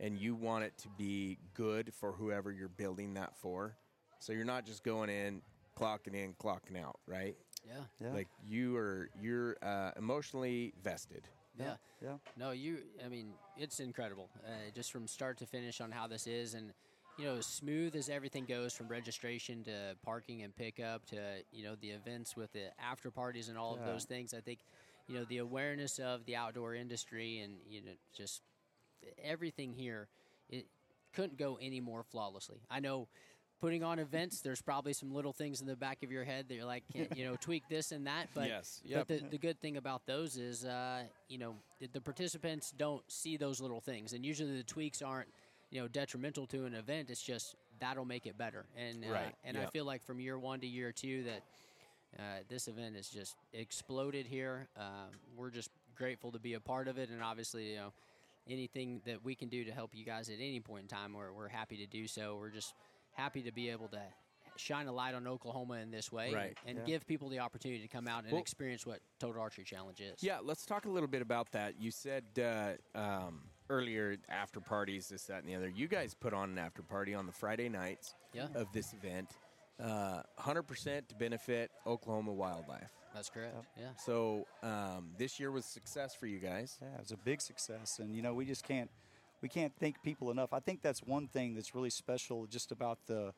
and 0.00 0.18
you 0.18 0.34
want 0.34 0.64
it 0.64 0.76
to 0.78 0.88
be 0.98 1.38
good 1.54 1.92
for 1.94 2.12
whoever 2.12 2.52
you're 2.52 2.68
building 2.68 3.14
that 3.14 3.36
for, 3.36 3.76
so 4.18 4.32
you're 4.32 4.44
not 4.44 4.66
just 4.66 4.84
going 4.84 5.10
in, 5.10 5.42
clocking 5.78 6.14
in, 6.14 6.34
clocking 6.34 6.82
out, 6.82 6.98
right? 7.06 7.36
Yeah. 7.66 7.74
Yeah. 8.00 8.12
Like 8.12 8.28
you 8.44 8.76
are 8.76 9.10
you're 9.20 9.56
uh, 9.62 9.92
emotionally 9.96 10.72
vested. 10.82 11.22
Yeah. 11.58 11.74
yeah. 12.02 12.16
No, 12.36 12.50
you. 12.50 12.78
I 13.04 13.08
mean, 13.08 13.32
it's 13.56 13.80
incredible, 13.80 14.28
uh, 14.46 14.50
just 14.74 14.92
from 14.92 15.06
start 15.06 15.38
to 15.38 15.46
finish 15.46 15.80
on 15.80 15.90
how 15.90 16.06
this 16.06 16.26
is, 16.26 16.54
and 16.54 16.72
you 17.18 17.24
know, 17.24 17.36
as 17.36 17.46
smooth 17.46 17.96
as 17.96 18.08
everything 18.10 18.44
goes 18.44 18.74
from 18.74 18.88
registration 18.88 19.64
to 19.64 19.96
parking 20.04 20.42
and 20.42 20.54
pickup 20.54 21.06
to 21.06 21.16
you 21.52 21.64
know 21.64 21.74
the 21.80 21.88
events 21.90 22.36
with 22.36 22.52
the 22.52 22.66
after 22.78 23.10
parties 23.10 23.48
and 23.48 23.56
all 23.56 23.74
of 23.74 23.84
those 23.86 24.04
things. 24.04 24.34
I 24.34 24.40
think 24.40 24.58
you 25.08 25.18
know 25.18 25.24
the 25.24 25.38
awareness 25.38 25.98
of 25.98 26.24
the 26.26 26.36
outdoor 26.36 26.74
industry 26.74 27.38
and 27.38 27.54
you 27.68 27.80
know 27.82 27.92
just 28.14 28.42
everything 29.22 29.72
here. 29.72 30.08
It 30.48 30.66
couldn't 31.14 31.38
go 31.38 31.58
any 31.60 31.80
more 31.80 32.02
flawlessly. 32.02 32.60
I 32.70 32.80
know 32.80 33.08
putting 33.60 33.82
on 33.82 33.98
events, 33.98 34.40
there's 34.42 34.60
probably 34.60 34.92
some 34.92 35.14
little 35.14 35.32
things 35.32 35.60
in 35.62 35.66
the 35.66 35.76
back 35.76 36.02
of 36.02 36.12
your 36.12 36.24
head 36.24 36.46
that 36.48 36.54
you're 36.54 36.66
like, 36.66 36.84
can't, 36.92 37.16
you 37.16 37.24
know, 37.24 37.36
tweak 37.40 37.62
this 37.70 37.90
and 37.90 38.06
that. 38.06 38.28
But, 38.34 38.48
Yes, 38.84 38.98
but 38.98 39.08
the, 39.08 39.14
the 39.30 39.38
good 39.38 39.60
thing 39.60 39.78
about 39.78 40.06
those 40.06 40.36
is, 40.36 40.64
uh, 40.64 41.04
you 41.28 41.38
know, 41.38 41.54
the, 41.80 41.88
the 41.92 42.00
participants 42.00 42.72
don't 42.76 43.02
see 43.10 43.36
those 43.38 43.60
little 43.60 43.80
things. 43.80 44.12
And 44.12 44.24
usually 44.26 44.56
the 44.56 44.62
tweaks 44.62 45.00
aren't, 45.00 45.28
you 45.70 45.80
know, 45.80 45.88
detrimental 45.88 46.46
to 46.48 46.66
an 46.66 46.74
event. 46.74 47.08
It's 47.10 47.22
just 47.22 47.54
that'll 47.80 48.04
make 48.04 48.26
it 48.26 48.36
better. 48.36 48.66
And, 48.76 49.04
uh, 49.04 49.12
Right, 49.12 49.34
and 49.42 49.56
I 49.56 49.66
feel 49.66 49.84
like 49.86 50.04
from 50.04 50.20
year 50.20 50.38
one 50.38 50.60
to 50.60 50.66
year 50.66 50.92
two 50.92 51.24
that 51.24 51.42
uh, 52.18 52.22
this 52.48 52.68
event 52.68 52.94
has 52.96 53.08
just 53.08 53.36
exploded 53.54 54.26
here. 54.26 54.68
Uh, 54.78 55.06
we're 55.34 55.50
just 55.50 55.70
grateful 55.96 56.30
to 56.32 56.38
be 56.38 56.54
a 56.54 56.60
part 56.60 56.88
of 56.88 56.98
it. 56.98 57.08
And 57.08 57.22
obviously, 57.22 57.70
you 57.70 57.76
know, 57.76 57.92
anything 58.48 59.00
that 59.06 59.24
we 59.24 59.34
can 59.34 59.48
do 59.48 59.64
to 59.64 59.72
help 59.72 59.90
you 59.94 60.04
guys 60.04 60.28
at 60.28 60.36
any 60.36 60.60
point 60.60 60.82
in 60.82 60.88
time, 60.88 61.12
we're, 61.12 61.32
we're 61.32 61.48
happy 61.48 61.76
to 61.78 61.86
do 61.86 62.06
so. 62.06 62.36
We're 62.38 62.50
just 62.50 62.74
happy 63.12 63.42
to 63.42 63.52
be 63.52 63.70
able 63.70 63.88
to 63.88 64.00
shine 64.56 64.86
a 64.86 64.92
light 64.92 65.14
on 65.14 65.26
Oklahoma 65.26 65.74
in 65.74 65.90
this 65.90 66.10
way 66.10 66.32
Right. 66.32 66.56
and 66.64 66.78
Yeah. 66.78 66.84
give 66.84 67.06
people 67.06 67.28
the 67.28 67.40
opportunity 67.40 67.82
to 67.82 67.88
come 67.88 68.08
out 68.08 68.22
and 68.24 68.32
Well- 68.32 68.40
experience 68.40 68.86
what 68.86 69.00
Total 69.18 69.40
Archery 69.42 69.64
Challenge 69.64 70.00
is. 70.00 70.22
Yeah, 70.22 70.38
let's 70.42 70.64
talk 70.64 70.86
a 70.86 70.88
little 70.88 71.08
bit 71.08 71.20
about 71.20 71.50
that. 71.52 71.78
You 71.78 71.90
said 71.90 72.24
uh, 72.38 72.98
um, 72.98 73.42
earlier 73.68 74.16
after 74.30 74.60
parties, 74.60 75.08
this, 75.08 75.24
that, 75.24 75.40
and 75.40 75.48
the 75.48 75.54
other. 75.56 75.68
You 75.68 75.88
guys 75.88 76.14
put 76.14 76.32
on 76.32 76.50
an 76.50 76.58
after 76.58 76.82
party 76.82 77.12
on 77.14 77.26
the 77.26 77.32
Friday 77.32 77.68
nights 77.68 78.14
Yeah. 78.32 78.48
of 78.54 78.72
this 78.72 78.94
event, 78.94 79.28
uh, 79.82 80.22
100% 80.40 81.08
to 81.08 81.14
benefit 81.14 81.70
Oklahoma 81.86 82.32
wildlife. 82.32 82.90
That's 83.14 83.30
correct. 83.30 83.54
Yeah. 83.78 83.88
So 84.04 84.46
um, 84.62 85.10
this 85.16 85.40
year 85.40 85.50
was 85.50 85.64
success 85.64 86.14
for 86.14 86.26
you 86.26 86.38
guys. 86.38 86.78
Yeah, 86.82 86.88
it 86.94 87.00
was 87.00 87.12
a 87.12 87.16
big 87.16 87.40
success, 87.40 87.98
and 87.98 88.14
you 88.14 88.20
know 88.20 88.34
we 88.34 88.44
just 88.44 88.62
can't 88.62 88.90
we 89.40 89.48
can't 89.48 89.72
thank 89.80 90.02
people 90.02 90.30
enough. 90.30 90.52
I 90.52 90.60
think 90.60 90.82
that's 90.82 91.00
one 91.02 91.26
thing 91.26 91.54
that's 91.54 91.74
really 91.74 91.88
special 91.88 92.46
just 92.46 92.72
about 92.72 92.98
the 93.06 93.32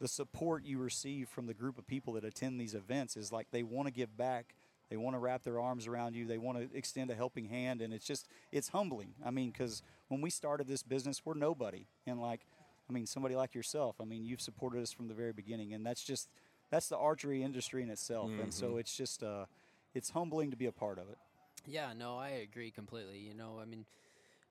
the 0.00 0.08
support 0.08 0.64
you 0.64 0.78
receive 0.78 1.28
from 1.28 1.46
the 1.46 1.54
group 1.54 1.78
of 1.78 1.86
people 1.86 2.12
that 2.12 2.24
attend 2.24 2.60
these 2.60 2.74
events 2.74 3.16
is 3.16 3.32
like 3.32 3.48
they 3.50 3.64
want 3.64 3.88
to 3.88 3.92
give 3.92 4.16
back. 4.16 4.54
They 4.90 4.96
want 4.96 5.16
to 5.16 5.18
wrap 5.18 5.42
their 5.42 5.60
arms 5.60 5.86
around 5.86 6.14
you. 6.14 6.24
They 6.24 6.38
want 6.38 6.58
to 6.58 6.76
extend 6.76 7.10
a 7.10 7.14
helping 7.14 7.46
hand, 7.46 7.82
and 7.82 7.92
it's 7.92 8.06
just 8.06 8.28
it's 8.52 8.68
humbling. 8.68 9.14
I 9.24 9.30
mean, 9.30 9.50
because 9.50 9.82
when 10.08 10.20
we 10.20 10.30
started 10.30 10.66
this 10.66 10.82
business, 10.82 11.22
we're 11.24 11.34
nobody, 11.34 11.86
and 12.06 12.20
like, 12.20 12.46
I 12.88 12.92
mean, 12.92 13.06
somebody 13.06 13.36
like 13.36 13.54
yourself. 13.54 13.96
I 14.00 14.04
mean, 14.04 14.24
you've 14.24 14.40
supported 14.40 14.82
us 14.82 14.92
from 14.92 15.08
the 15.08 15.14
very 15.14 15.32
beginning, 15.32 15.74
and 15.74 15.84
that's 15.84 16.02
just 16.02 16.28
that's 16.70 16.88
the 16.88 16.96
archery 16.96 17.42
industry 17.42 17.82
in 17.82 17.90
itself. 17.90 18.30
And 18.42 18.52
so 18.52 18.76
it's 18.78 18.96
just 18.96 19.22
uh, 19.22 19.44
it's 19.94 20.10
humbling 20.10 20.50
to 20.50 20.56
be 20.56 20.66
a 20.66 20.72
part 20.72 20.98
of 20.98 21.08
it. 21.10 21.18
Yeah, 21.66 21.92
no, 21.96 22.16
I 22.16 22.28
agree 22.30 22.70
completely. 22.70 23.18
You 23.18 23.34
know, 23.34 23.58
I 23.60 23.66
mean, 23.66 23.84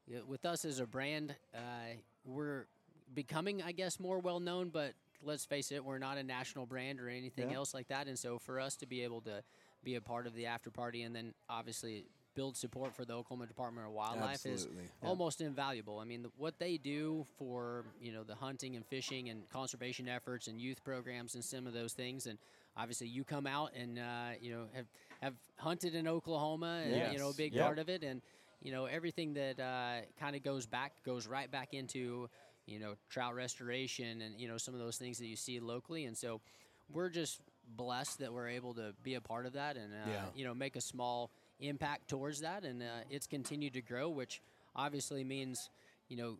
yeah, 0.07 0.19
with 0.27 0.45
us 0.45 0.65
as 0.65 0.79
a 0.79 0.85
brand, 0.85 1.35
uh, 1.55 1.59
we're 2.25 2.67
becoming, 3.13 3.63
I 3.63 3.71
guess, 3.71 3.99
more 3.99 4.19
well 4.19 4.39
known, 4.39 4.69
but 4.69 4.93
let's 5.23 5.45
face 5.45 5.71
it, 5.71 5.83
we're 5.83 5.97
not 5.97 6.17
a 6.17 6.23
national 6.23 6.67
brand 6.67 6.99
or 6.99 7.09
anything 7.09 7.49
Yeah. 7.49 7.55
else 7.57 7.73
like 7.73 7.87
that. 7.87 8.07
And 8.07 8.19
so 8.19 8.37
for 8.37 8.59
us 8.59 8.75
to 8.77 8.85
be 8.85 9.03
able 9.03 9.21
to 9.21 9.43
be 9.83 9.95
a 9.95 10.01
part 10.01 10.27
of 10.27 10.35
the 10.35 10.45
after 10.45 10.69
party 10.69 11.03
and 11.03 11.15
then 11.15 11.33
obviously 11.49 12.05
build 12.37 12.57
support 12.57 12.95
for 12.95 13.05
the 13.05 13.13
Oklahoma 13.13 13.47
Department 13.47 13.87
of 13.87 13.93
Wildlife 13.93 14.45
Absolutely. 14.45 14.53
is 14.53 14.67
almost 15.01 15.41
invaluable. 15.41 15.99
I 15.99 16.05
mean, 16.05 16.23
the, 16.23 16.29
what 16.37 16.59
they 16.59 16.77
do 16.77 17.25
for, 17.37 17.85
you 17.99 18.13
know, 18.13 18.23
the 18.23 18.35
hunting 18.35 18.75
and 18.77 18.85
fishing 18.85 19.29
and 19.29 19.49
conservation 19.49 20.07
efforts 20.07 20.47
and 20.47 20.61
youth 20.61 20.83
programs 20.83 21.35
and 21.35 21.43
some 21.43 21.67
of 21.67 21.73
those 21.73 21.93
things 21.93 22.27
and 22.27 22.39
obviously 22.77 23.07
you 23.07 23.23
come 23.25 23.47
out 23.47 23.71
and 23.75 23.99
uh, 23.99 24.29
you 24.41 24.51
know 24.51 24.65
have 24.73 24.87
have 25.21 25.33
hunted 25.57 25.95
in 25.95 26.07
Oklahoma 26.07 26.81
and 26.85 27.07
you 27.07 27.19
know 27.19 27.29
a 27.29 27.33
big 27.33 27.55
Yep. 27.55 27.65
part 27.65 27.79
of 27.79 27.89
it 27.89 28.03
and 28.03 28.21
you 28.61 28.71
know 28.71 28.85
everything 28.85 29.33
that 29.33 29.59
uh, 29.59 30.01
kind 30.19 30.35
of 30.35 30.43
goes 30.43 30.65
back 30.65 30.93
goes 31.05 31.27
right 31.27 31.51
back 31.51 31.73
into 31.73 32.29
you 32.67 32.79
know 32.79 32.95
trout 33.09 33.35
restoration 33.35 34.21
and 34.21 34.39
you 34.39 34.47
know 34.47 34.57
some 34.57 34.73
of 34.73 34.79
those 34.79 34.97
things 34.97 35.17
that 35.19 35.27
you 35.27 35.35
see 35.37 35.59
locally 35.59 36.05
and 36.05 36.17
so 36.17 36.41
we're 36.89 37.09
just 37.09 37.41
blessed 37.75 38.19
that 38.19 38.31
we're 38.33 38.47
able 38.47 38.73
to 38.75 38.93
be 39.03 39.15
a 39.15 39.21
part 39.21 39.45
of 39.45 39.53
that 39.53 39.75
and 39.77 39.93
uh, 39.93 40.09
Yeah. 40.09 40.25
you 40.35 40.45
know 40.45 40.53
make 40.53 40.75
a 40.75 40.81
small 40.81 41.29
impact 41.59 42.07
towards 42.07 42.41
that 42.41 42.63
and 42.63 42.81
uh, 42.81 42.85
it's 43.09 43.27
continued 43.27 43.73
to 43.73 43.81
grow 43.81 44.09
which 44.09 44.41
obviously 44.75 45.23
means 45.23 45.69
you 46.07 46.17
know 46.17 46.37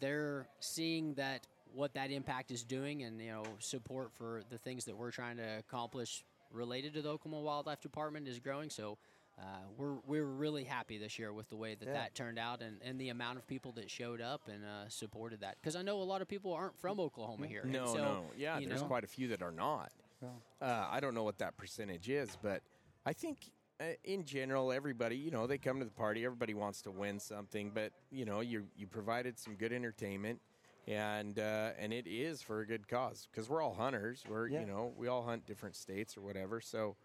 they're 0.00 0.46
seeing 0.60 1.14
that 1.14 1.46
what 1.74 1.92
that 1.94 2.10
impact 2.10 2.50
is 2.50 2.62
doing 2.64 3.02
and 3.02 3.20
you 3.20 3.30
know 3.30 3.42
support 3.58 4.10
for 4.12 4.42
the 4.50 4.58
things 4.58 4.84
that 4.86 4.96
we're 4.96 5.10
trying 5.10 5.36
to 5.36 5.58
accomplish 5.58 6.24
related 6.50 6.94
to 6.94 7.02
the 7.02 7.08
Oklahoma 7.10 7.42
Wildlife 7.42 7.80
Department 7.80 8.26
is 8.26 8.38
growing 8.38 8.70
so 8.70 8.96
uh, 9.38 9.42
we're 9.76 9.94
we're 10.06 10.24
really 10.24 10.64
happy 10.64 10.98
this 10.98 11.18
year 11.18 11.32
with 11.32 11.48
the 11.48 11.56
way 11.56 11.74
that 11.74 11.86
Yeah. 11.86 11.92
that 11.94 12.14
turned 12.14 12.38
out 12.38 12.60
and, 12.62 12.78
and 12.82 12.98
the 13.00 13.10
amount 13.10 13.38
of 13.38 13.46
people 13.46 13.72
that 13.72 13.90
showed 13.90 14.20
up 14.20 14.48
and 14.48 14.64
uh, 14.64 14.88
supported 14.88 15.40
that 15.40 15.56
because 15.60 15.76
I 15.76 15.82
know 15.82 16.00
a 16.00 16.04
lot 16.04 16.22
of 16.22 16.28
people 16.28 16.52
aren't 16.54 16.76
from 16.78 16.98
Oklahoma 16.98 17.46
here 17.46 17.64
No, 17.64 17.86
so, 17.86 17.94
no. 17.96 18.24
Yeah, 18.36 18.58
there's 18.66 18.80
know, 18.82 18.88
quite 18.88 19.04
a 19.04 19.08
few 19.08 19.28
that 19.28 19.42
are 19.42 19.52
not. 19.52 19.92
Uh, 20.60 20.86
I 20.90 21.00
don't 21.00 21.14
know 21.14 21.22
what 21.22 21.38
that 21.38 21.56
percentage 21.56 22.08
is, 22.08 22.36
but 22.42 22.62
I 23.06 23.12
think 23.12 23.50
uh, 23.80 23.84
in 24.04 24.24
general, 24.24 24.72
everybody, 24.72 25.16
you 25.16 25.30
know, 25.30 25.46
they 25.46 25.58
come 25.58 25.78
to 25.78 25.84
the 25.84 25.90
party. 25.90 26.24
Everybody 26.24 26.54
wants 26.54 26.82
to 26.82 26.90
win 26.90 27.20
something, 27.20 27.70
but 27.72 27.92
you 28.10 28.24
know, 28.24 28.40
you 28.40 28.64
you 28.76 28.86
provided 28.86 29.38
some 29.38 29.54
good 29.54 29.72
entertainment, 29.72 30.40
and 30.86 31.38
uh, 31.38 31.70
and 31.78 31.92
it 31.92 32.06
is 32.06 32.42
for 32.42 32.60
a 32.60 32.66
good 32.66 32.88
cause 32.88 33.28
because 33.30 33.48
we're 33.48 33.62
all 33.62 33.74
hunters. 33.74 34.24
We're 34.28 34.48
Yeah. 34.48 34.60
you 34.60 34.66
know 34.66 34.92
we 34.96 35.06
all 35.06 35.22
hunt 35.24 35.46
different 35.46 35.76
states 35.76 36.16
or 36.16 36.22
whatever. 36.22 36.60
So 36.60 36.96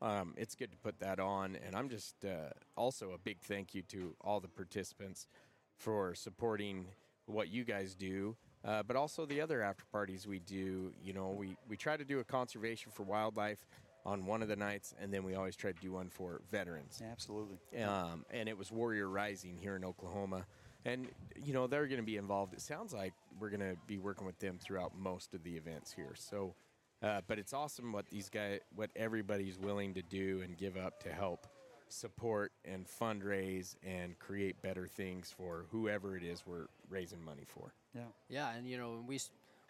um, 0.00 0.34
it's 0.36 0.54
good 0.54 0.70
to 0.72 0.78
put 0.78 0.98
that 1.00 1.20
on. 1.20 1.56
And 1.66 1.76
I'm 1.76 1.88
just 1.88 2.24
uh, 2.24 2.50
also 2.76 3.12
a 3.12 3.18
big 3.18 3.40
thank 3.40 3.74
you 3.74 3.82
to 3.82 4.16
all 4.22 4.40
the 4.40 4.48
participants 4.48 5.28
for 5.76 6.14
supporting 6.14 6.86
what 7.26 7.48
you 7.48 7.64
guys 7.64 7.94
do, 7.94 8.36
uh, 8.64 8.82
but 8.82 8.96
also 8.96 9.26
the 9.26 9.40
other 9.40 9.62
after 9.62 9.84
parties 9.92 10.26
we 10.26 10.38
do. 10.40 10.92
You 11.02 11.12
know, 11.12 11.30
we, 11.30 11.56
we 11.68 11.76
try 11.76 11.96
to 11.96 12.04
do 12.04 12.20
a 12.20 12.24
conservation 12.24 12.92
for 12.92 13.02
wildlife 13.02 13.64
on 14.04 14.26
one 14.26 14.42
of 14.42 14.48
the 14.48 14.56
nights, 14.56 14.94
and 15.00 15.12
then 15.12 15.22
we 15.22 15.34
always 15.34 15.56
try 15.56 15.72
to 15.72 15.80
do 15.80 15.92
one 15.92 16.08
for 16.08 16.40
veterans. 16.50 16.98
Yeah, 17.00 17.08
absolutely. 17.12 17.58
Um, 17.84 18.24
and 18.30 18.48
it 18.48 18.58
was 18.58 18.72
Warrior 18.72 19.08
Rising 19.08 19.56
here 19.56 19.76
in 19.76 19.84
Oklahoma. 19.84 20.46
And, 20.84 21.06
you 21.36 21.52
know, 21.52 21.68
they're 21.68 21.86
going 21.86 22.00
to 22.00 22.06
be 22.06 22.16
involved. 22.16 22.54
It 22.54 22.60
sounds 22.60 22.92
like 22.92 23.12
we're 23.38 23.50
going 23.50 23.60
to 23.60 23.76
be 23.86 23.98
working 23.98 24.26
with 24.26 24.38
them 24.40 24.58
throughout 24.60 24.98
most 24.98 25.32
of 25.32 25.44
the 25.44 25.56
events 25.56 25.92
here. 25.92 26.14
So, 26.16 26.54
uh, 27.02 27.20
but 27.28 27.38
it's 27.38 27.52
awesome 27.52 27.92
what 27.92 28.08
these 28.10 28.28
guys, 28.28 28.58
what 28.74 28.90
everybody's 28.96 29.58
willing 29.58 29.94
to 29.94 30.02
do 30.02 30.40
and 30.42 30.56
give 30.56 30.76
up 30.76 31.00
to 31.04 31.12
help 31.12 31.46
support 31.88 32.52
and 32.64 32.86
fundraise 32.86 33.76
and 33.84 34.18
create 34.18 34.60
better 34.62 34.88
things 34.88 35.32
for 35.36 35.66
whoever 35.70 36.16
it 36.16 36.24
is 36.24 36.42
we're 36.46 36.66
raising 36.92 37.24
money 37.24 37.44
for. 37.46 37.72
Yeah. 37.94 38.02
Yeah, 38.28 38.54
and 38.54 38.68
you 38.68 38.78
know, 38.78 39.02
we 39.06 39.18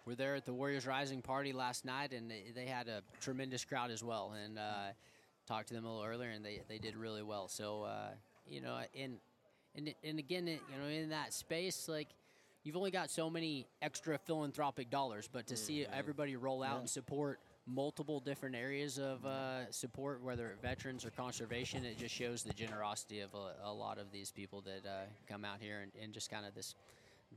were 0.05 0.15
there 0.15 0.35
at 0.35 0.45
the 0.45 0.53
Warriors 0.53 0.87
Rising 0.87 1.23
party 1.23 1.53
last 1.53 1.85
night, 1.85 2.13
and 2.13 2.31
they, 2.31 2.45
they 2.55 2.67
had 2.67 2.89
a 2.89 3.03
tremendous 3.21 3.65
crowd 3.65 3.91
as 3.91 4.03
well. 4.03 4.35
And 4.45 4.59
uh, 4.59 4.93
talked 5.47 5.69
to 5.69 5.75
them 5.75 5.85
a 5.85 5.89
little 5.89 6.05
earlier, 6.05 6.31
and 6.31 6.45
they, 6.45 6.61
they 6.69 6.79
did 6.79 6.97
really 6.97 7.23
well. 7.23 7.49
So 7.49 7.85
uh, 7.85 8.11
you 8.49 8.61
know, 8.61 8.79
and 8.99 9.19
and 9.75 9.95
and 10.05 10.19
again, 10.19 10.47
you 10.47 10.59
know, 10.81 10.89
in 10.89 11.11
that 11.11 11.33
space, 11.33 11.89
like 11.89 12.09
you've 12.65 12.77
only 12.77 12.91
got 12.91 13.11
so 13.11 13.31
many 13.31 13.67
extra 13.81 14.19
philanthropic 14.19 14.91
dollars, 14.91 15.29
but 15.33 15.47
to 15.49 15.57
see 15.57 15.87
everybody 15.93 16.37
roll 16.37 16.63
out 16.63 16.81
and 16.81 16.89
support 16.89 17.41
multiple 17.67 18.19
different 18.19 18.57
areas 18.57 18.99
of 18.99 19.25
uh, 19.25 19.71
support, 19.71 20.21
whether 20.23 20.49
it's 20.49 20.61
veterans 20.61 21.05
or 21.05 21.11
conservation, 21.11 21.85
it 21.85 21.97
just 21.97 22.15
shows 22.15 22.43
the 22.43 22.53
generosity 22.53 23.21
of 23.21 23.33
a, 23.35 23.69
a 23.69 23.73
lot 23.73 23.99
of 23.99 24.11
these 24.13 24.33
people 24.33 24.61
that 24.63 24.85
uh, 24.85 25.03
come 25.29 25.45
out 25.45 25.59
here 25.61 25.81
and, 25.81 25.93
and 26.03 26.13
just 26.13 26.29
kind 26.29 26.45
of 26.45 26.55
this 26.55 26.75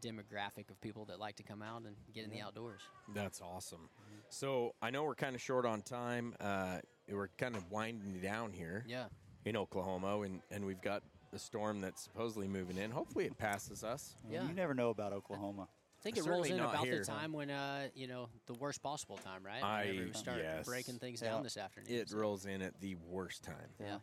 demographic 0.01 0.69
of 0.69 0.79
people 0.81 1.05
that 1.05 1.19
like 1.19 1.35
to 1.37 1.43
come 1.43 1.61
out 1.61 1.83
and 1.83 1.95
get 2.13 2.23
in 2.25 2.29
the 2.29 2.41
outdoors. 2.41 2.81
That's 3.13 3.41
awesome. 3.41 3.89
So 4.29 4.73
I 4.81 4.89
know 4.89 5.03
we're 5.03 5.15
kind 5.15 5.35
of 5.35 5.41
short 5.41 5.65
on 5.65 5.81
time. 5.81 6.33
Uh, 6.39 6.77
we're 7.09 7.29
kind 7.37 7.55
of 7.55 7.69
winding 7.71 8.19
down 8.21 8.51
here. 8.53 8.83
Yeah. 8.87 9.05
in 9.45 9.55
Oklahoma, 9.55 10.19
and, 10.21 10.41
and 10.49 10.65
we've 10.65 10.81
got 10.81 11.03
the 11.31 11.37
storm 11.37 11.79
that's 11.81 12.01
supposedly 12.03 12.47
moving 12.47 12.77
in. 12.77 12.89
Hopefully, 12.89 13.25
it 13.25 13.37
passes 13.37 13.83
us. 13.83 14.15
Yeah. 14.29 14.47
You 14.47 14.53
never 14.53 14.73
know 14.73 14.89
about 14.89 15.13
Oklahoma. 15.13 15.67
I 15.99 16.01
think 16.03 16.17
it 16.17 16.23
Certainly 16.23 16.49
rolls 16.51 16.59
in 16.59 16.65
about 16.65 16.83
here. 16.85 16.99
the 16.99 17.05
time 17.05 17.31
when, 17.33 17.49
uh, 17.51 17.87
you 17.95 18.07
know, 18.07 18.29
the 18.47 18.53
worst 18.55 18.81
possible 18.81 19.17
time, 19.17 19.43
right? 19.45 19.63
I- 19.63 19.85
Whenever 19.85 20.05
we 20.07 20.13
start 20.13 20.37
yes. 20.41 20.65
breaking 20.65 20.97
things 20.99 21.21
Yeah. 21.21 21.31
down 21.31 21.43
this 21.43 21.57
afternoon. 21.57 21.93
It 21.93 22.09
so, 22.09 22.17
rolls 22.17 22.45
in 22.45 22.61
at 22.61 22.79
the 22.79 22.95
worst 22.95 23.43
time. 23.43 23.69
Yeah. 23.79 23.99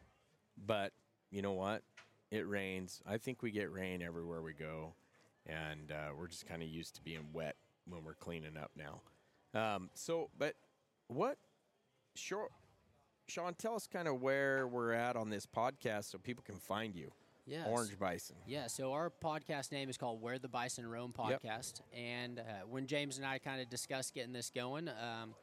But 0.64 0.92
you 1.30 1.42
know 1.42 1.52
what? 1.52 1.82
It 2.30 2.46
rains. 2.48 3.02
I 3.06 3.18
think 3.18 3.42
we 3.42 3.50
get 3.50 3.70
rain 3.72 4.00
everywhere 4.02 4.42
we 4.42 4.52
go, 4.52 4.94
and 5.46 5.92
uh, 5.92 6.10
we're 6.18 6.28
just 6.28 6.46
kind 6.46 6.62
of 6.62 6.68
used 6.68 6.96
to 6.96 7.02
being 7.02 7.26
wet 7.32 7.56
when 7.86 8.04
we're 8.04 8.14
cleaning 8.14 8.56
up 8.56 8.70
now. 8.76 9.00
Um, 9.54 9.90
so, 9.94 10.30
but 10.38 10.54
what? 11.08 11.38
Sure, 12.14 12.48
Sean, 13.28 13.54
tell 13.54 13.74
us 13.74 13.86
kind 13.86 14.08
of 14.08 14.20
where 14.20 14.66
we're 14.66 14.92
at 14.92 15.16
on 15.16 15.30
this 15.30 15.46
podcast 15.46 16.10
so 16.10 16.18
people 16.18 16.44
can 16.44 16.56
find 16.56 16.94
you. 16.94 17.10
Yes. 17.46 17.66
Orange 17.68 17.98
Bison. 17.98 18.36
Yeah, 18.46 18.68
so 18.68 18.92
our 18.92 19.10
podcast 19.10 19.72
name 19.72 19.88
is 19.90 19.96
called 19.96 20.22
Where 20.22 20.38
the 20.38 20.48
Bison 20.48 20.86
Roam 20.86 21.12
Yep. 21.28 21.42
Podcast. 21.42 21.80
And 21.92 22.38
uh, 22.38 22.42
when 22.68 22.86
James 22.86 23.16
and 23.16 23.26
I 23.26 23.38
kind 23.38 23.60
of 23.60 23.68
discussed 23.68 24.14
getting 24.14 24.32
this 24.32 24.50
going, 24.50 24.88
um, 24.88 25.34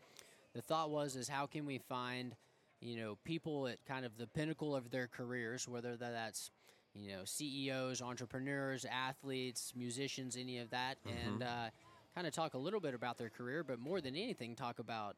the 0.54 0.62
thought 0.62 0.92
was 0.92 1.16
is 1.16 1.28
how 1.28 1.46
can 1.46 1.66
we 1.66 1.78
find, 1.78 2.36
you 2.80 2.96
know, 2.96 3.18
people 3.26 3.68
at 3.68 3.84
kind 3.86 4.06
of 4.06 4.18
the 4.18 4.28
pinnacle 4.28 4.76
of 4.76 4.92
their 4.92 5.08
careers, 5.08 5.68
whether 5.68 5.98
that's, 5.98 6.52
you 6.96 7.12
know 7.12 7.22
CEOs, 7.26 8.02
entrepreneurs, 8.02 8.86
athletes, 8.90 9.74
musicians, 9.76 10.36
any 10.36 10.60
of 10.60 10.70
that, 10.72 10.98
and 11.08 11.44
uh, 11.44 11.70
kind 12.16 12.28
of 12.28 12.34
talk 12.34 12.54
a 12.54 12.58
little 12.58 12.80
bit 12.80 12.94
about 12.94 13.18
their 13.18 13.30
career, 13.30 13.64
but 13.64 13.80
more 13.80 14.02
than 14.02 14.16
anything, 14.16 14.56
talk 14.56 14.80
about 14.80 15.16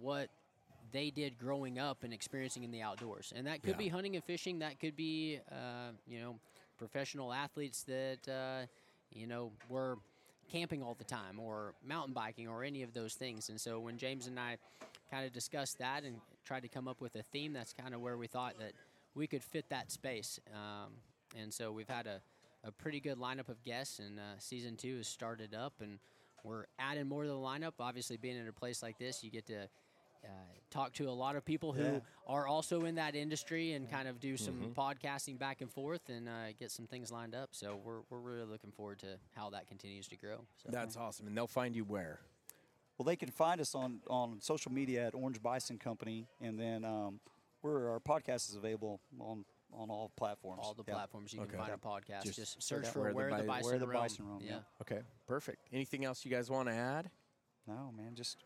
what 0.00 0.28
they 0.92 1.10
did 1.10 1.38
growing 1.38 1.78
up 1.78 2.04
and 2.04 2.12
experiencing 2.12 2.64
in 2.64 2.70
the 2.70 2.82
outdoors. 2.82 3.32
And 3.36 3.46
that 3.46 3.62
could 3.62 3.72
Yeah. 3.72 3.76
be 3.78 3.88
hunting 3.88 4.14
and 4.16 4.24
fishing. 4.24 4.58
That 4.60 4.80
could 4.80 4.96
be, 4.96 5.38
uh, 5.50 5.92
you 6.06 6.20
know, 6.20 6.40
professional 6.78 7.32
athletes 7.32 7.84
that, 7.84 8.28
uh, 8.28 8.66
you 9.12 9.26
know, 9.26 9.52
were 9.68 9.98
camping 10.50 10.82
all 10.82 10.94
the 10.94 11.04
time 11.04 11.38
or 11.38 11.74
mountain 11.84 12.12
biking 12.14 12.48
or 12.48 12.64
any 12.64 12.82
of 12.82 12.92
those 12.92 13.14
things. 13.14 13.50
And 13.50 13.60
so 13.60 13.78
when 13.78 13.98
James 13.98 14.26
and 14.26 14.38
I 14.40 14.58
kind 15.10 15.26
of 15.26 15.32
discussed 15.32 15.78
that 15.78 16.02
and 16.04 16.20
tried 16.44 16.62
to 16.62 16.68
come 16.68 16.88
up 16.88 17.00
with 17.00 17.14
a 17.16 17.22
theme, 17.22 17.52
that's 17.52 17.72
kind 17.72 17.94
of 17.94 18.00
where 18.00 18.16
we 18.16 18.26
thought 18.26 18.58
that 18.58 18.72
we 19.14 19.26
could 19.26 19.42
fit 19.42 19.68
that 19.70 19.90
space. 19.90 20.38
Um, 20.54 20.92
and 21.36 21.52
so 21.52 21.72
we've 21.72 21.88
had 21.88 22.06
a, 22.06 22.20
a 22.64 22.72
pretty 22.72 23.00
good 23.00 23.18
lineup 23.18 23.48
of 23.48 23.62
guests, 23.62 23.98
and 23.98 24.18
uh, 24.18 24.22
season 24.38 24.76
two 24.76 24.98
has 24.98 25.08
started 25.08 25.54
up, 25.54 25.74
and 25.80 25.98
we're 26.44 26.64
adding 26.78 27.06
more 27.06 27.22
to 27.22 27.28
the 27.28 27.34
lineup. 27.34 27.72
Obviously, 27.80 28.16
being 28.16 28.36
in 28.36 28.48
a 28.48 28.52
place 28.52 28.82
like 28.82 28.98
this, 28.98 29.22
you 29.22 29.30
get 29.30 29.46
to 29.46 29.62
uh, 30.22 30.28
talk 30.70 30.92
to 30.92 31.08
a 31.08 31.10
lot 31.10 31.34
of 31.36 31.44
people 31.44 31.72
who 31.72 31.82
Yeah. 31.82 31.98
are 32.26 32.46
also 32.46 32.84
in 32.84 32.96
that 32.96 33.14
industry 33.14 33.72
and 33.72 33.90
kind 33.90 34.06
of 34.06 34.20
do 34.20 34.36
some 34.36 34.74
podcasting 34.76 35.38
back 35.38 35.62
and 35.62 35.70
forth 35.70 36.08
and 36.10 36.28
uh, 36.28 36.52
get 36.58 36.70
some 36.70 36.86
things 36.86 37.10
lined 37.10 37.34
up. 37.34 37.48
So 37.52 37.80
we're, 37.82 38.00
we're 38.10 38.18
really 38.18 38.44
looking 38.46 38.70
forward 38.70 38.98
to 38.98 39.18
how 39.34 39.48
that 39.50 39.66
continues 39.66 40.08
to 40.08 40.16
grow. 40.16 40.44
So 40.62 40.68
That's 40.70 40.96
awesome. 40.96 41.26
And 41.26 41.34
they'll 41.36 41.46
find 41.46 41.74
you 41.74 41.84
where? 41.84 42.20
Well, 42.98 43.04
they 43.06 43.16
can 43.16 43.30
find 43.30 43.62
us 43.62 43.74
on, 43.74 44.00
on 44.10 44.40
social 44.42 44.70
media 44.72 45.06
at 45.06 45.14
Orange 45.14 45.40
Bison 45.42 45.78
Company, 45.78 46.26
and 46.42 46.58
then 46.60 46.84
um, 46.84 47.20
we're, 47.62 47.90
our 47.90 48.00
podcast 48.00 48.48
is 48.48 48.54
available 48.56 49.00
on, 49.18 49.44
on 49.72 49.90
all 49.90 50.10
platforms. 50.16 50.60
all 50.64 50.74
the 50.74 50.84
Yeah. 50.86 50.94
platforms 50.94 51.32
you 51.32 51.40
Okay. 51.42 51.50
can 51.50 51.58
find 51.58 51.68
Yeah. 51.68 51.74
a 51.74 51.78
podcast. 51.78 52.24
Just 52.24 52.36
Just, 52.38 52.62
search 52.62 52.84
search 52.86 52.94
Where 52.96 53.04
for 53.04 53.10
the 53.10 53.14
where 53.16 53.36
the 53.38 53.42
bison 53.44 53.70
Where 53.70 53.78
the 53.78 53.86
roam. 53.86 54.02
Bison 54.02 54.26
Roam, 54.28 54.40
yeah. 54.42 54.60
Okay, 54.80 55.02
perfect. 55.26 55.68
Anything 55.72 56.04
else 56.04 56.24
you 56.24 56.30
guys 56.30 56.50
want 56.50 56.68
to 56.68 56.74
add? 56.74 57.10
No, 57.66 57.92
man, 57.92 58.14
just 58.14 58.38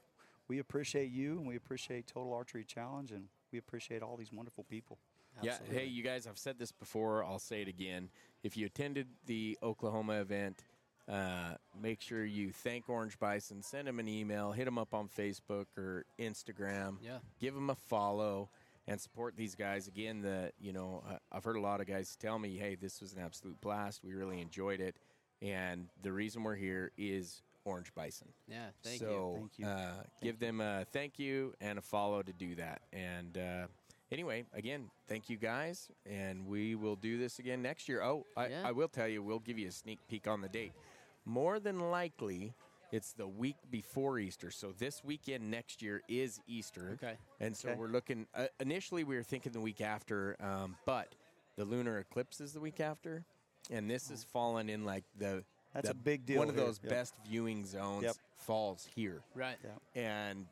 we 0.49 0.59
appreciate 0.59 1.11
you, 1.11 1.39
and 1.39 1.47
we 1.47 1.57
appreciate 1.57 2.07
Total 2.07 2.33
Archery 2.33 2.65
Challenge, 2.65 3.13
and 3.13 3.29
we 3.53 3.59
appreciate 3.59 4.03
all 4.03 4.17
these 4.17 4.33
wonderful 4.33 4.65
people. 4.65 4.99
Yeah. 5.43 5.59
Hey, 5.69 5.87
you 5.87 6.03
guys, 6.03 6.27
I've 6.29 6.39
said 6.39 6.59
this 6.59 6.71
before. 6.71 7.25
I'll 7.25 7.39
say 7.41 7.63
it 7.63 7.69
again. 7.69 8.11
If 8.45 8.57
you 8.57 8.67
attended 8.67 9.09
the 9.27 9.59
Oklahoma 9.63 10.21
event, 10.21 10.65
uh, 11.09 11.57
make 11.81 12.01
sure 12.01 12.25
you 12.25 12.53
thank 12.53 12.89
Orange 12.89 13.19
Bison. 13.19 13.61
Send 13.63 13.89
them 13.89 13.99
an 13.99 14.07
email. 14.07 14.53
Hit 14.53 14.65
them 14.67 14.79
up 14.79 14.95
on 14.95 15.09
Facebook 15.09 15.67
or 15.77 16.05
Instagram. 16.21 16.99
Yeah. 17.03 17.19
Give 17.41 17.55
them 17.55 17.69
a 17.71 17.75
follow 17.75 18.51
and 18.87 19.01
support 19.01 19.37
these 19.37 19.55
guys. 19.55 19.89
Again, 19.89 20.21
the 20.21 20.53
you 20.59 20.73
know 20.73 21.03
uh, 21.09 21.17
I've 21.33 21.45
heard 21.45 21.57
a 21.57 21.61
lot 21.61 21.81
of 21.81 21.87
guys 21.87 22.17
tell 22.17 22.39
me, 22.39 22.57
"Hey, 22.57 22.75
this 22.75 23.01
was 23.01 23.13
an 23.13 23.21
absolute 23.21 23.61
blast. 23.61 24.03
We 24.05 24.15
really 24.15 24.41
enjoyed 24.41 24.81
it." 24.81 24.97
And 25.43 25.89
the 26.03 26.13
reason 26.13 26.43
we're 26.43 26.55
here 26.55 26.93
is 26.97 27.43
Orange 27.65 27.95
Bison. 27.95 28.29
Yeah, 28.49 28.69
thank 28.83 29.01
so, 29.01 29.07
you. 29.07 29.35
Thank 29.37 29.59
you. 29.59 29.67
Uh, 29.67 30.03
give 30.23 30.39
them 30.39 30.61
a 30.61 30.87
thank 30.93 31.19
you 31.19 31.55
and 31.61 31.79
a 31.79 31.83
follow 31.83 32.23
to 32.23 32.33
do 32.33 32.55
that. 32.57 32.83
And 32.93 33.37
uh, 33.39 33.67
anyway, 34.13 34.45
again, 34.55 34.91
thank 35.09 35.29
you 35.29 35.37
guys, 35.37 35.89
and 36.07 36.47
we 36.47 36.75
will 36.75 36.97
do 36.97 37.19
this 37.19 37.39
again 37.39 37.63
next 37.63 37.89
year. 37.89 38.03
Oh, 38.03 38.27
I, 38.37 38.49
Yeah. 38.49 38.63
I 38.65 38.73
will 38.73 38.89
tell 38.89 39.09
you, 39.09 39.23
we'll 39.23 39.39
give 39.39 39.59
you 39.59 39.69
a 39.69 39.73
sneak 39.73 39.99
peek 40.09 40.27
on 40.27 40.41
the 40.41 40.49
date. 40.49 40.73
More 41.27 41.59
than 41.59 41.91
likely, 41.91 42.55
it's 42.95 43.13
the 43.13 43.27
week 43.27 43.57
before 43.73 44.21
Easter. 44.21 44.53
So 44.53 44.73
this 44.79 45.03
weekend 45.03 45.51
next 45.51 45.83
year 45.83 46.01
is 46.09 46.39
Easter. 46.47 46.97
Okay. 47.03 47.15
And 47.41 47.57
so 47.57 47.71
Okay. 47.71 47.79
we're 47.79 47.89
looking. 47.89 48.27
Uh, 48.33 48.47
initially, 48.61 49.03
we 49.03 49.17
were 49.17 49.25
thinking 49.25 49.51
the 49.51 49.61
week 49.61 49.81
after, 49.81 50.37
um, 50.41 50.77
but 50.87 51.17
the 51.57 51.65
lunar 51.65 51.99
eclipse 51.99 52.41
is 52.41 52.53
the 52.53 52.61
week 52.61 52.79
after, 52.79 53.25
and 53.69 53.91
this 53.91 54.11
is 54.13 54.23
falling 54.23 54.69
in 54.69 54.85
like 54.85 55.03
the. 55.19 55.45
That's 55.73 55.87
the- 55.89 55.91
a 55.91 55.95
big 55.95 56.25
deal 56.25 56.39
One 56.39 56.49
of 56.51 56.55
here. 56.55 56.67
those 56.67 56.79
Yep. 56.85 56.91
best 56.91 57.15
viewing 57.27 57.67
zones 57.67 58.05
Yep. 58.05 58.15
falls 58.37 58.85
here 58.85 59.25
Right. 59.35 59.59
Yeah. 59.65 60.01
and 60.01 60.47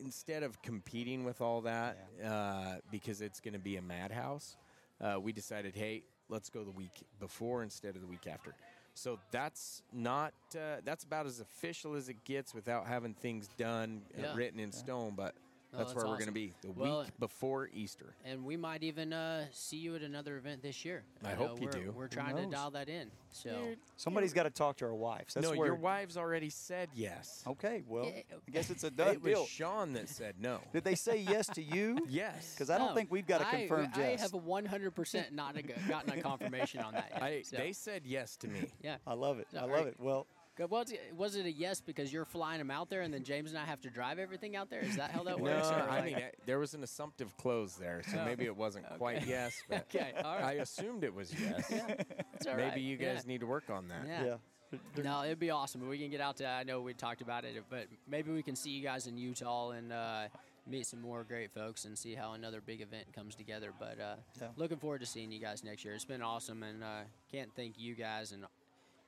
instead 0.00 0.42
of 0.42 0.60
competing 0.62 1.22
with 1.22 1.40
all 1.40 1.60
that 1.60 1.96
uh, 2.24 2.78
because 2.90 3.20
it's 3.20 3.38
going 3.38 3.52
to 3.54 3.60
be 3.60 3.76
a 3.76 3.82
madhouse 3.82 4.56
uh, 5.00 5.18
we 5.20 5.32
decided 5.32 5.76
hey 5.76 6.02
let's 6.28 6.48
go 6.50 6.64
the 6.64 6.70
week 6.72 7.04
before 7.20 7.62
instead 7.62 7.94
of 7.94 8.00
the 8.00 8.06
week 8.08 8.26
after 8.26 8.54
so 8.94 9.18
that's 9.30 9.82
not 9.92 10.32
uh, 10.54 10.76
that's 10.84 11.04
about 11.04 11.26
as 11.26 11.40
official 11.40 11.94
as 11.94 12.08
it 12.08 12.24
gets 12.24 12.54
without 12.54 12.86
having 12.86 13.14
things 13.14 13.48
done 13.56 14.02
uh, 14.16 14.22
Yeah. 14.22 14.34
written 14.36 14.60
in 14.60 14.72
stone 14.72 15.14
but 15.16 15.34
Oh, 15.74 15.78
that's, 15.78 15.92
that's 15.92 16.04
where 16.04 16.10
we're 16.12 16.18
going 16.18 16.26
to 16.26 16.32
be 16.32 16.52
the 16.60 16.70
Well, 16.70 17.00
week 17.00 17.08
before 17.18 17.70
easter 17.72 18.14
And 18.26 18.44
we 18.44 18.58
might 18.58 18.82
even 18.82 19.12
uh, 19.12 19.46
see 19.52 19.78
you 19.78 19.94
at 19.96 20.02
another 20.02 20.36
event 20.36 20.62
this 20.62 20.84
year. 20.84 21.02
I 21.24 21.30
You 21.30 21.36
hope 21.36 21.60
you 21.62 21.68
do. 21.68 21.94
We're 21.96 22.08
trying 22.08 22.36
to 22.36 22.46
dial 22.46 22.70
that 22.72 22.90
in. 22.90 23.08
So 23.30 23.50
Somebody's 23.96 24.34
got 24.34 24.42
to 24.42 24.50
talk 24.50 24.76
to 24.78 24.84
our 24.84 24.94
wives. 24.94 25.32
That's 25.32 25.48
no 25.48 25.54
where, 25.56 25.66
your 25.68 25.74
wives 25.74 26.18
already 26.18 26.50
said 26.50 26.90
yes 26.94 27.42
Okay, 27.46 27.82
well, 27.88 28.04
Yeah, 28.04 28.36
I 28.46 28.50
guess 28.50 28.68
it's 28.68 28.84
a 28.84 28.90
done 28.90 29.14
it 29.14 29.22
was 29.22 29.48
sean 29.48 29.94
that 29.94 30.10
said 30.10 30.34
no 30.38 30.60
Did 30.74 30.84
they 30.84 30.94
say 30.94 31.16
yes 31.18 31.46
to 31.48 31.62
you? 31.62 31.98
yes 32.08 32.52
Because 32.54 32.68
I 32.68 32.76
don't 32.76 32.88
No, 32.88 32.94
think 32.94 33.10
we've 33.10 33.26
got 33.26 33.40
a 33.40 33.46
I- 33.48 33.50
confirmed 33.60 33.92
I, 33.94 34.00
yes. 34.10 34.20
have 34.20 34.34
a 34.34 34.38
100% 34.38 35.32
not 35.32 35.56
a, 35.56 35.62
gotten 35.62 36.18
a 36.18 36.22
confirmation 36.22 36.80
on 36.80 36.92
that 36.92 37.08
yet. 37.14 37.22
I, 37.22 37.42
so, 37.42 37.56
they 37.56 37.72
said 37.72 38.02
yes 38.04 38.36
to 38.36 38.48
me 38.48 38.60
yeah. 38.82 38.96
I 39.06 39.14
love 39.14 39.38
it. 39.38 39.46
I 39.56 39.60
love 39.62 39.70
right. 39.70 39.86
it. 39.86 39.96
Well, 39.98 40.26
Good. 40.26 40.41
Was 40.70 40.90
it, 40.92 41.00
was 41.16 41.36
it 41.36 41.46
a 41.46 41.52
yes 41.52 41.80
because 41.80 42.12
you're 42.12 42.24
flying 42.24 42.58
them 42.58 42.70
out 42.70 42.88
there 42.90 43.02
and 43.02 43.12
then 43.12 43.24
James 43.24 43.50
and 43.50 43.58
I 43.58 43.64
have 43.64 43.80
to 43.82 43.90
drive 43.90 44.18
everything 44.18 44.56
out 44.56 44.70
there? 44.70 44.80
Is 44.80 44.96
that 44.96 45.10
how 45.10 45.22
that 45.24 45.38
No, 45.38 45.44
works? 45.44 45.68
Or 45.68 45.74
I 45.74 46.02
mean 46.04 46.14
I- 46.16 46.32
there 46.46 46.58
was 46.58 46.74
an 46.74 46.82
assumptive 46.82 47.36
close 47.36 47.74
there, 47.74 48.02
so 48.10 48.18
Oh. 48.20 48.24
maybe 48.24 48.44
it 48.44 48.56
wasn't 48.56 48.86
quite 48.98 49.26
yes. 49.26 49.54
But 49.68 49.86
Okay, 49.94 50.12
all 50.24 50.36
I 50.38 50.52
assumed 50.54 51.04
it 51.04 51.14
was 51.14 51.32
yes. 51.40 51.70
It's 51.70 52.46
all 52.46 52.54
maybe 52.56 52.70
right. 52.70 52.76
you 52.80 52.96
guys 52.96 53.22
yeah. 53.24 53.32
need 53.32 53.40
to 53.40 53.46
work 53.46 53.70
on 53.70 53.88
that. 53.88 54.06
Yeah. 54.06 54.24
yeah. 54.24 55.02
No, 55.02 55.22
it'd 55.24 55.38
be 55.38 55.50
awesome. 55.50 55.86
We 55.86 55.98
can 55.98 56.10
get 56.10 56.22
out 56.22 56.36
to. 56.38 56.46
I 56.46 56.62
know 56.62 56.80
we 56.80 56.94
talked 56.94 57.20
about 57.20 57.44
it, 57.44 57.62
but 57.68 57.88
maybe 58.08 58.30
we 58.32 58.42
can 58.42 58.56
see 58.56 58.70
you 58.70 58.82
guys 58.82 59.06
in 59.06 59.18
Utah 59.18 59.72
and 59.72 59.92
uh, 59.92 60.28
meet 60.66 60.86
some 60.86 61.02
more 61.02 61.24
great 61.24 61.50
folks 61.52 61.84
and 61.84 61.98
see 61.98 62.14
how 62.14 62.32
another 62.32 62.62
big 62.62 62.80
event 62.80 63.12
comes 63.14 63.34
together. 63.34 63.74
But 63.78 64.00
uh, 64.00 64.14
Yeah. 64.40 64.48
looking 64.56 64.78
forward 64.78 65.00
to 65.00 65.06
seeing 65.06 65.30
you 65.30 65.40
guys 65.40 65.62
next 65.62 65.84
year. 65.84 65.92
It's 65.94 66.06
been 66.06 66.22
awesome, 66.22 66.62
and 66.62 66.82
uh, 66.82 67.00
can't 67.30 67.50
thank 67.54 67.78
you 67.78 67.94
guys 67.94 68.32
and 68.32 68.46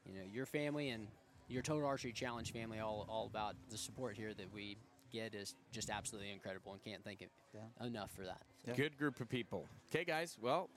you 0.07 0.13
know 0.19 0.25
your 0.31 0.45
family 0.45 0.91
and 0.91 1.07
your 1.49 1.63
Total 1.63 1.87
Archery 1.87 2.13
Challenge 2.13 2.53
family 2.53 2.79
all 2.81 3.07
all 3.09 3.27
about 3.27 3.55
the 3.71 3.79
support 3.79 4.17
here 4.17 4.35
that 4.35 4.53
we 4.53 4.77
get 5.13 5.35
is 5.35 5.55
just 5.73 5.91
absolutely 5.91 6.33
incredible, 6.33 6.73
and 6.73 6.83
can't 6.83 7.05
thank 7.05 7.23
it 7.23 7.31
Yeah. 7.55 7.87
enough 7.87 8.11
for 8.13 8.25
that. 8.25 8.43
So, 8.65 8.71
Yeah. 8.71 8.77
Good 8.77 8.97
group 8.99 9.21
of 9.21 9.29
people. 9.29 9.69
Okay, 9.89 10.05
guys. 10.05 10.37
Well, 10.41 10.71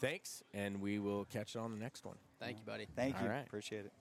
thanks, 0.00 0.42
and 0.52 0.80
we 0.80 0.98
will 0.98 1.24
catch 1.26 1.54
you 1.54 1.60
on 1.60 1.70
the 1.72 1.78
next 1.78 2.04
one. 2.04 2.18
thank 2.40 2.58
you, 2.58 2.64
buddy. 2.64 2.86
Thank 2.96 3.16
All 3.16 3.22
you. 3.22 3.28
right. 3.30 3.46
Appreciate 3.46 3.86
it. 3.86 3.92